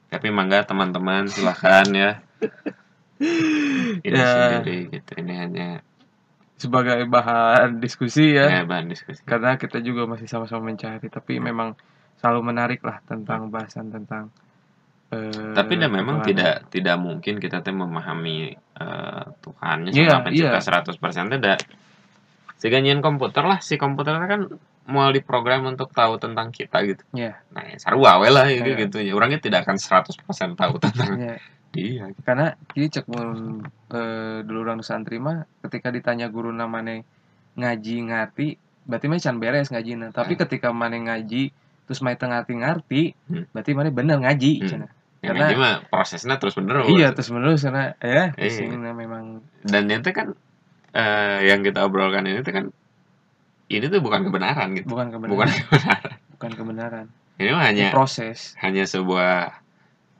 tapi 0.07 0.29
mangga 0.29 0.61
teman-teman 0.63 1.25
silahkan 1.25 1.83
ya 1.89 2.21
ini 4.03 4.13
Ya. 4.13 4.29
sendiri 4.61 4.93
gitu 4.93 5.11
ini 5.17 5.33
hanya 5.35 5.67
sebagai 6.55 7.03
bahan 7.09 7.81
diskusi 7.81 8.31
ya 8.31 8.47
ya, 8.47 8.63
bahan 8.63 8.87
diskusi 8.87 9.19
karena 9.25 9.57
kita 9.57 9.81
juga 9.81 10.05
masih 10.07 10.29
sama-sama 10.29 10.69
mencari 10.71 11.09
tapi 11.09 11.41
memang 11.41 11.75
selalu 12.21 12.39
menarik 12.45 12.85
lah 12.85 13.01
tentang 13.03 13.49
bahasan 13.49 13.89
tentang 13.89 14.29
eh, 15.11 15.51
tapi 15.57 15.75
dah 15.75 15.89
memang 15.89 16.21
Tuhan. 16.21 16.27
tidak 16.29 16.55
tidak 16.71 16.95
mungkin 17.01 17.41
kita 17.41 17.59
teh 17.59 17.73
memahami 17.73 18.53
eh, 18.53 19.23
Tuhannya 19.41 19.91
Iya, 19.91 20.23
sama 20.23 20.29
pencipta 20.29 20.59
iya. 20.61 21.25
100% 21.27 21.35
tidak 21.35 21.57
seganyian 22.61 23.01
komputer 23.03 23.43
lah 23.43 23.59
si 23.59 23.75
komputer 23.75 24.13
kan 24.23 24.45
mau 24.85 25.07
diprogram 25.09 25.63
untuk 25.65 25.89
tahu 25.89 26.19
tentang 26.19 26.51
kita 26.51 26.83
gitu 26.83 27.03
Iya. 27.11 27.39
nah 27.49 27.63
ya, 27.63 27.77
sarua 27.77 28.19
we 28.19 28.27
lah 28.27 28.47
gitu, 28.47 28.67
Iya. 28.67 28.79
gitu 28.83 28.97
ya 28.99 29.11
orangnya 29.13 29.39
tidak 29.39 29.63
akan 29.63 29.79
100% 29.79 30.19
tahu 30.53 30.73
tentang 30.77 31.11
Ya, 31.15 31.35
dia 31.71 32.05
karena 32.21 32.53
ini 32.73 32.85
cek 32.85 33.07
mun 33.07 33.63
eh, 33.89 34.37
dulu 34.43 34.59
orang 34.61 34.81
santri 34.81 35.17
mah 35.17 35.47
ketika 35.63 35.89
ditanya 35.89 36.27
guru 36.27 36.51
namanya 36.51 37.01
ngaji 37.55 37.95
ngerti 38.03 38.47
berarti 38.83 39.05
mah 39.07 39.17
can 39.17 39.37
beres 39.39 39.71
ngaji 39.71 40.11
tapi 40.11 40.35
ketika 40.35 40.69
mana 40.69 40.99
ngaji 40.99 41.49
terus 41.83 41.99
main 41.99 42.13
ngerti 42.13 42.53
ngerti 42.53 43.01
Hmm. 43.25 43.45
berarti 43.49 43.71
mana 43.71 43.89
bener 43.89 44.17
ngaji 44.19 44.53
Hmm. 44.59 44.69
cenah. 44.69 44.91
yang 45.23 45.39
Karena- 45.39 45.55
mah 45.55 45.75
prosesnya 45.87 46.35
terus 46.35 46.59
menerus 46.59 46.91
iya 46.91 47.15
terus 47.15 47.31
menerus 47.31 47.63
karena 47.63 47.95
ya 47.97 48.35
Iya. 48.35 48.51
sini 48.51 48.75
memang 48.75 49.39
dan 49.63 49.87
itu 49.87 50.11
kan 50.11 50.35
eh, 50.91 51.47
yang 51.47 51.63
kita 51.63 51.79
obrolkan 51.81 52.27
ini 52.27 52.43
kan 52.43 52.75
ini 53.73 53.85
tuh 53.89 54.01
bukan 54.01 54.21
kebenaran 54.27 54.67
gitu 54.77 54.87
bukan 54.89 55.07
kebenaran 55.09 55.31
bukan 55.33 55.49
kebenaran 55.49 56.11
bukan 56.37 56.51
kebenaran 56.53 57.05
ini 57.41 57.49
mah 57.49 57.65
Ini 57.65 57.67
hanya 57.69 57.87
proses 57.89 58.53
hanya 58.61 58.83
sebuah 58.85 59.33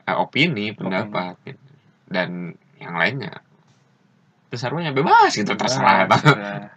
eh, 0.05 0.15
opini 0.17 0.73
pendapat 0.73 1.37
gitu. 1.45 1.61
dan 2.09 2.53
yang 2.81 2.95
lainnya 2.97 3.39
itu 4.49 4.55
serunya 4.57 4.93
bebas 4.93 5.33
gitu 5.33 5.53
terserah 5.53 6.05
Nah, 6.05 6.17
terserah. 6.19 6.69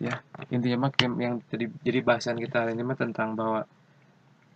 ya 0.00 0.14
intinya 0.52 0.88
mah 0.88 0.90
yang 1.20 1.40
jadi 1.48 1.66
jadi 1.80 1.98
bahasan 2.00 2.36
kita 2.36 2.64
hari 2.64 2.76
ini 2.76 2.84
mah 2.84 2.98
tentang 2.98 3.32
bahwa 3.36 3.64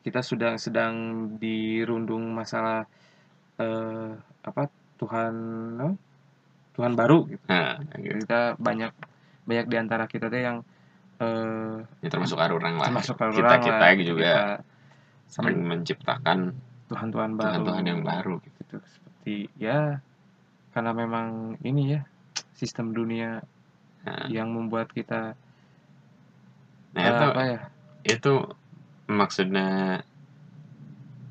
kita 0.05 0.21
sudah 0.25 0.57
sedang 0.57 0.95
dirundung 1.37 2.33
masalah 2.33 2.89
eh, 3.61 4.11
apa 4.45 4.71
Tuhan? 4.99 5.35
Tuhan 6.75 6.93
baru 6.95 7.27
gitu. 7.27 7.43
nah 7.51 7.75
gitu. 7.99 8.23
kita 8.23 8.55
banyak 8.57 8.93
banyak 9.45 9.67
di 9.67 9.77
antara 9.79 10.07
kita 10.07 10.31
tuh 10.31 10.39
yang 10.39 10.59
eh, 11.20 11.76
ya, 12.02 12.09
termasuk 12.11 12.38
orang 12.38 12.74
lah. 12.78 12.88
termasuk 12.90 13.16
kita 13.18 13.54
kita 13.62 13.87
lah, 13.87 13.92
juga 14.00 14.31
kita 14.33 14.44
sering 15.28 15.59
menciptakan 15.66 16.38
Tuhan-Tuhan 16.88 17.31
baru 17.37 17.48
Tuhan-Tuhan 17.52 17.85
yang 17.85 18.00
baru 18.02 18.35
gitu. 18.42 18.59
gitu. 18.64 18.76
Seperti 18.81 19.37
ya 19.61 20.00
karena 20.72 20.92
memang 20.94 21.59
ini 21.64 21.83
ya 21.98 22.00
sistem 22.54 22.92
dunia 22.94 23.42
Nah, 23.98 24.24
yang 24.31 24.48
membuat 24.54 24.88
kita 24.94 25.35
nah 26.96 27.02
eh, 27.04 27.11
itu 27.12 27.24
apa 27.28 27.42
ya? 27.44 27.61
itu 28.09 28.33
maksudnya 29.11 30.00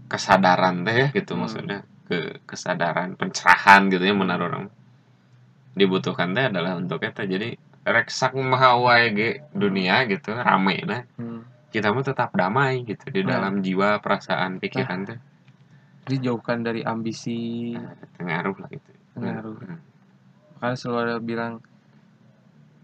kesadaran 0.07 0.75
teh 0.87 0.95
ya 1.01 1.07
gitu 1.17 1.31
Hmm. 1.35 1.41
maksudnya 1.43 1.79
ke 2.07 2.39
kesadaran 2.47 3.09
pencerahan 3.19 3.81
gitu 3.91 4.03
ya 4.07 4.15
menaruh 4.15 4.47
orang. 4.51 4.65
Dibutuhkan 5.77 6.33
teh 6.35 6.45
adalah 6.49 6.73
untuk 6.81 6.99
kita 7.03 7.23
jadi 7.27 7.49
reksak 7.87 8.35
mahawai 8.35 9.03
ge 9.09 9.29
dunia 9.51 10.03
gitu 10.05 10.35
rame 10.35 10.83
nah 10.83 11.01
hmm, 11.15 11.71
kita 11.71 11.89
mah 11.89 12.03
tetap 12.03 12.31
damai 12.31 12.83
gitu 12.83 13.07
di 13.07 13.21
Nah. 13.21 13.37
dalam 13.37 13.59
jiwa 13.59 13.99
perasaan 13.99 14.59
pikiran 14.59 14.99
teh 15.05 15.19
dijauhkan 16.05 16.61
dari 16.61 16.83
ambisi 16.83 17.71
Nah, 17.73 17.95
pengaruh 18.15 18.55
lah 18.57 18.69
gitu 18.69 18.91
Pengaruh. 19.13 19.55
Hmm. 19.57 19.79
makanya 20.55 20.75
selalu 20.75 20.97
ada 21.01 21.15
bilang 21.17 21.53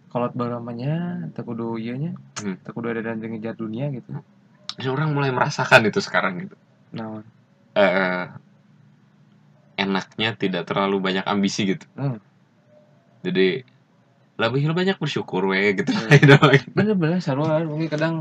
kolot 0.07 0.33
baramanya 0.33 0.93
tak 1.31 1.43
kudu 1.43 1.75
iya 1.75 1.95
nya 1.95 2.11
Hmm. 2.37 2.55
tak 2.59 2.71
kudu 2.71 2.87
ada 2.89 3.01
dan 3.01 3.19
ngejar 3.19 3.53
dunia 3.53 3.87
gitu 3.89 4.11
Jadi 4.73 4.89
orang 4.89 5.13
mulai 5.13 5.29
merasakan 5.29 5.85
itu 5.85 5.99
sekarang 5.99 6.43
gitu 6.43 6.55
nah 6.91 7.19
eh 7.73 8.29
enaknya 9.75 10.37
tidak 10.37 10.63
terlalu 10.63 11.01
banyak 11.01 11.25
ambisi 11.25 11.65
gitu 11.67 11.85
Hmm. 11.93 12.21
jadi 13.21 13.65
lebih 14.33 14.73
banyak 14.73 14.97
bersyukur 14.97 15.45
we 15.45 15.77
gitu. 15.77 15.93
Hmm. 15.93 16.49
Bener-bener 16.77 17.21
selalu 17.21 17.43
ada 17.45 17.65
mungkin 17.69 17.89
kadang 17.89 18.15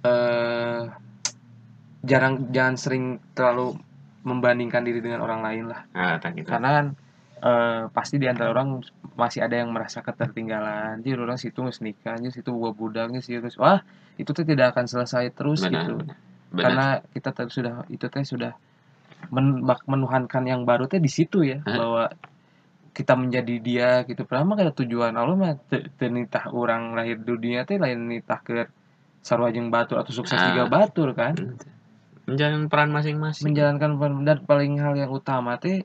eh 0.00 0.82
jarang 2.00 2.48
jangan 2.54 2.74
sering 2.80 3.04
terlalu 3.36 3.76
membandingkan 4.24 4.84
diri 4.84 5.00
dengan 5.02 5.20
orang 5.24 5.40
lain 5.44 5.64
lah. 5.68 5.84
Nah 5.92 6.16
gitu 6.20 6.48
karena 6.48 6.68
kan 6.80 6.86
eh, 7.40 7.82
pasti 7.92 8.16
di 8.16 8.28
antara 8.28 8.52
orang 8.52 8.80
masih 9.18 9.44
ada 9.44 9.58
yang 9.60 9.74
merasa 9.74 10.00
ketertinggalan. 10.00 11.02
Jadi 11.04 11.18
orang 11.18 11.40
situ 11.40 11.60
nggak 11.60 11.80
nikah 11.84 12.16
situ 12.32 12.50
gua 12.54 12.72
budaknya 12.72 13.20
sih 13.20 13.36
terus 13.40 13.58
wah 13.60 13.84
itu 14.16 14.30
tuh 14.32 14.44
tidak 14.44 14.76
akan 14.76 14.86
selesai 14.88 15.32
terus 15.32 15.64
benar 15.64 15.84
gitu. 15.84 15.94
benar. 16.00 16.16
Benar. 16.50 16.62
Karena 16.66 16.86
kita 17.14 17.30
tadi 17.30 17.50
sudah 17.52 17.74
itu 17.92 18.06
teh 18.10 18.24
sudah 18.26 18.52
men, 19.28 19.62
menuhankan 19.64 20.42
yang 20.48 20.64
baru 20.64 20.88
teh 20.88 20.98
di 20.98 21.10
situ 21.12 21.44
ya 21.44 21.60
Hah? 21.62 21.76
bahwa 21.76 22.02
kita 23.00 23.16
menjadi 23.16 23.54
dia 23.58 23.90
gitu. 24.04 24.28
Pertama 24.28 24.52
kada 24.60 24.76
tujuan 24.76 25.16
Allah 25.16 25.36
mah 25.36 25.52
teu 25.72 25.80
teu 25.96 26.12
nitah 26.12 26.52
orang 26.52 26.92
lahir 26.92 27.16
dunia 27.16 27.64
teh 27.64 27.80
lain 27.80 28.12
nitah 28.12 28.40
ke 28.44 28.68
sarua 29.24 29.48
jeung 29.48 29.72
batur 29.72 30.00
atau 30.04 30.12
sukses 30.12 30.36
Ah. 30.36 30.52
juga 30.52 30.64
batur 30.68 31.16
kan. 31.16 31.32
Menjalin 32.28 32.68
peran 32.68 32.92
masing-masing. 32.92 33.44
Menjalankan 33.48 33.90
peran- 33.96 34.24
dan 34.28 34.38
paling 34.44 34.76
hal 34.76 34.94
yang 34.96 35.10
utama 35.10 35.56
teh 35.56 35.80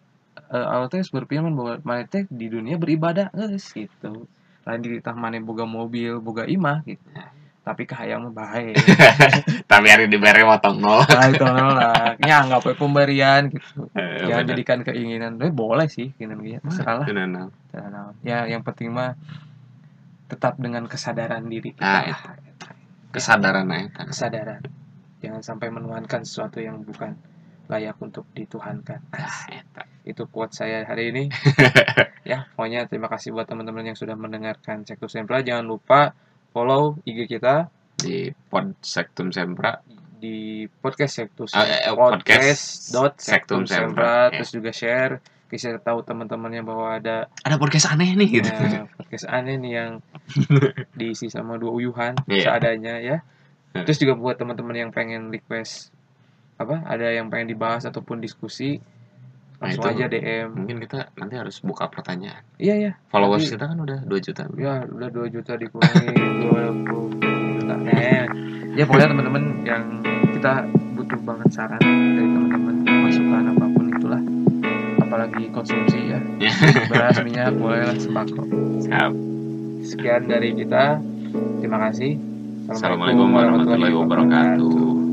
eh, 0.52 0.66
Allah 0.68 0.92
teh 0.92 1.00
berfirman 1.02 1.56
bahwa 1.56 1.74
mana 1.84 2.04
teh 2.04 2.28
di 2.28 2.52
dunia 2.52 2.76
beribadah 2.76 3.32
geus 3.32 3.72
gitu. 3.72 4.28
Lain 4.68 4.80
di 4.84 5.00
tah 5.00 5.16
mana 5.16 5.40
boga 5.40 5.64
mobil 5.64 6.20
boga 6.20 6.44
imah 6.46 6.84
gitu. 6.84 7.06
Ya. 7.16 7.32
Tapi 7.66 7.84
kahayang 7.84 8.22
mah 8.22 8.34
bae 8.38 8.78
tapi 9.72 9.90
hari 9.90 10.06
diberi 10.06 10.46
motong 10.46 10.78
nol 10.78 11.02
nah 11.02 11.26
itu 11.26 11.42
nolak 11.42 12.22
ya 12.22 12.46
nggak 12.46 12.62
boleh 12.62 12.78
pemberian 12.78 13.42
gitu 13.50 13.90
Eh, 13.92 14.22
jangan 14.24 14.38
benar. 14.40 14.50
jadikan 14.54 14.80
keinginan 14.84 15.32
eh, 15.40 15.50
boleh 15.50 15.88
sih 15.88 16.14
keinginan 16.14 16.40
gitu 16.40 16.62
terserah 16.62 16.96
lah 16.96 17.06
benar. 17.06 17.50
terserah 17.66 17.90
naon. 17.90 18.14
ya 18.22 18.46
yang 18.46 18.62
penting 18.62 18.90
mah 18.90 19.18
tetap 20.26 20.56
dengan 20.56 20.86
kesadaran 20.86 21.42
diri 21.44 21.74
kita 21.74 21.82
Ah, 21.84 22.02
iya. 22.04 22.16
kesadaran 23.10 23.66
ya 23.68 23.90
kan. 23.90 24.06
kesadaran 24.08 24.62
jangan 25.20 25.42
sampai 25.42 25.68
menuhankan 25.70 26.22
sesuatu 26.22 26.60
yang 26.60 26.82
bukan 26.82 27.18
layak 27.66 27.98
untuk 27.98 28.30
dituhankan 28.32 29.02
Ah, 29.10 29.50
eta. 29.50 29.90
itu 30.04 30.22
quote 30.26 30.54
saya 30.54 30.84
hari 30.84 31.10
ini 31.10 31.24
ya 32.24 32.46
pokoknya 32.52 32.86
terima 32.86 33.08
kasih 33.08 33.34
buat 33.34 33.46
teman-teman 33.46 33.82
yang 33.84 33.98
sudah 33.98 34.14
mendengarkan 34.14 34.82
Sektus 34.84 35.14
Sempra 35.14 35.42
jangan 35.42 35.66
lupa 35.66 36.14
follow 36.56 36.96
IG 37.04 37.28
kita. 37.28 37.68
Di 38.00 38.32
pod 38.48 38.72
sektum 38.80 39.36
sempra. 39.36 39.84
Di 40.16 40.64
podcast 40.80 41.20
Sektus 41.22 41.52
eh, 41.52 41.86
eh, 41.86 41.92
podcast 41.92 42.90
dot 42.90 43.20
Sektum 43.20 43.68
Sektum 43.68 43.92
Sempra, 43.92 44.32
ya. 44.32 44.40
terus 44.40 44.50
juga 44.56 44.72
share. 44.72 45.20
Bisa 45.46 45.76
tahu 45.78 46.02
teman-temannya 46.02 46.64
bahwa 46.64 46.88
ada 46.98 47.28
ada 47.44 47.56
podcast 47.60 47.92
aneh 47.92 48.16
nih 48.16 48.40
gitu. 48.40 48.48
Eh, 48.50 48.88
podcast 48.96 49.28
aneh 49.28 49.60
nih 49.60 49.72
yang 49.76 49.92
diisi 51.00 51.28
sama 51.28 51.60
dua 51.60 51.76
uyuhan 51.76 52.16
Iya. 52.26 52.56
seadanya 52.56 52.96
ya. 53.04 53.18
Hmm. 53.76 53.84
terus 53.84 54.00
juga 54.00 54.16
buat 54.16 54.40
teman-teman 54.40 54.88
yang 54.88 54.92
pengen 54.96 55.28
request 55.28 55.92
apa 56.56 56.80
ada 56.88 57.12
yang 57.12 57.28
pengen 57.28 57.52
dibahas 57.52 57.84
ataupun 57.84 58.24
diskusi 58.24 58.80
Nah, 59.56 59.72
langsung 59.72 59.88
itu 59.88 59.92
aja 59.96 60.06
DM 60.12 60.48
mungkin 60.52 60.78
kita 60.84 61.00
nanti 61.16 61.36
harus 61.40 61.64
buka 61.64 61.88
pertanyaan. 61.88 62.44
Iya 62.60 62.76
ya 62.76 62.92
followers 63.08 63.48
Nanti- 63.48 63.54
kita 63.56 63.66
kan 63.72 63.78
udah 63.80 64.00
2 64.04 64.20
juta. 64.20 64.44
Ya 64.60 64.84
udah 64.84 65.10
2 65.10 65.28
juta 65.32 65.54
dikurangi 65.56 66.12
20 66.44 67.16
juta 67.56 67.76
eh 67.88 68.26
ya 68.76 68.84
pokoknya 68.84 69.08
teman-teman 69.16 69.44
yang 69.64 69.84
kita 70.36 70.68
butuh 70.94 71.20
banget 71.24 71.50
saran 71.56 71.80
dari 71.80 72.28
teman-teman 72.28 72.76
masukan 72.84 73.44
apa 73.56 73.66
pun 73.72 73.86
itulah. 73.90 74.22
Apalagi 75.00 75.44
konsumsi 75.50 76.12
ya. 76.12 76.20
Beras 76.92 77.16
minyak 77.24 77.56
boleh 77.56 77.88
lah 77.88 77.96
sembako. 77.96 78.44
Siap. 78.84 79.12
sekian 79.86 80.26
dari 80.26 80.52
kita. 80.52 80.98
Terima 81.62 81.78
kasih. 81.88 82.18
Assalamualaikum 82.66 83.30
warahmatullahi 83.30 83.94
wabarakatuh 83.94 85.05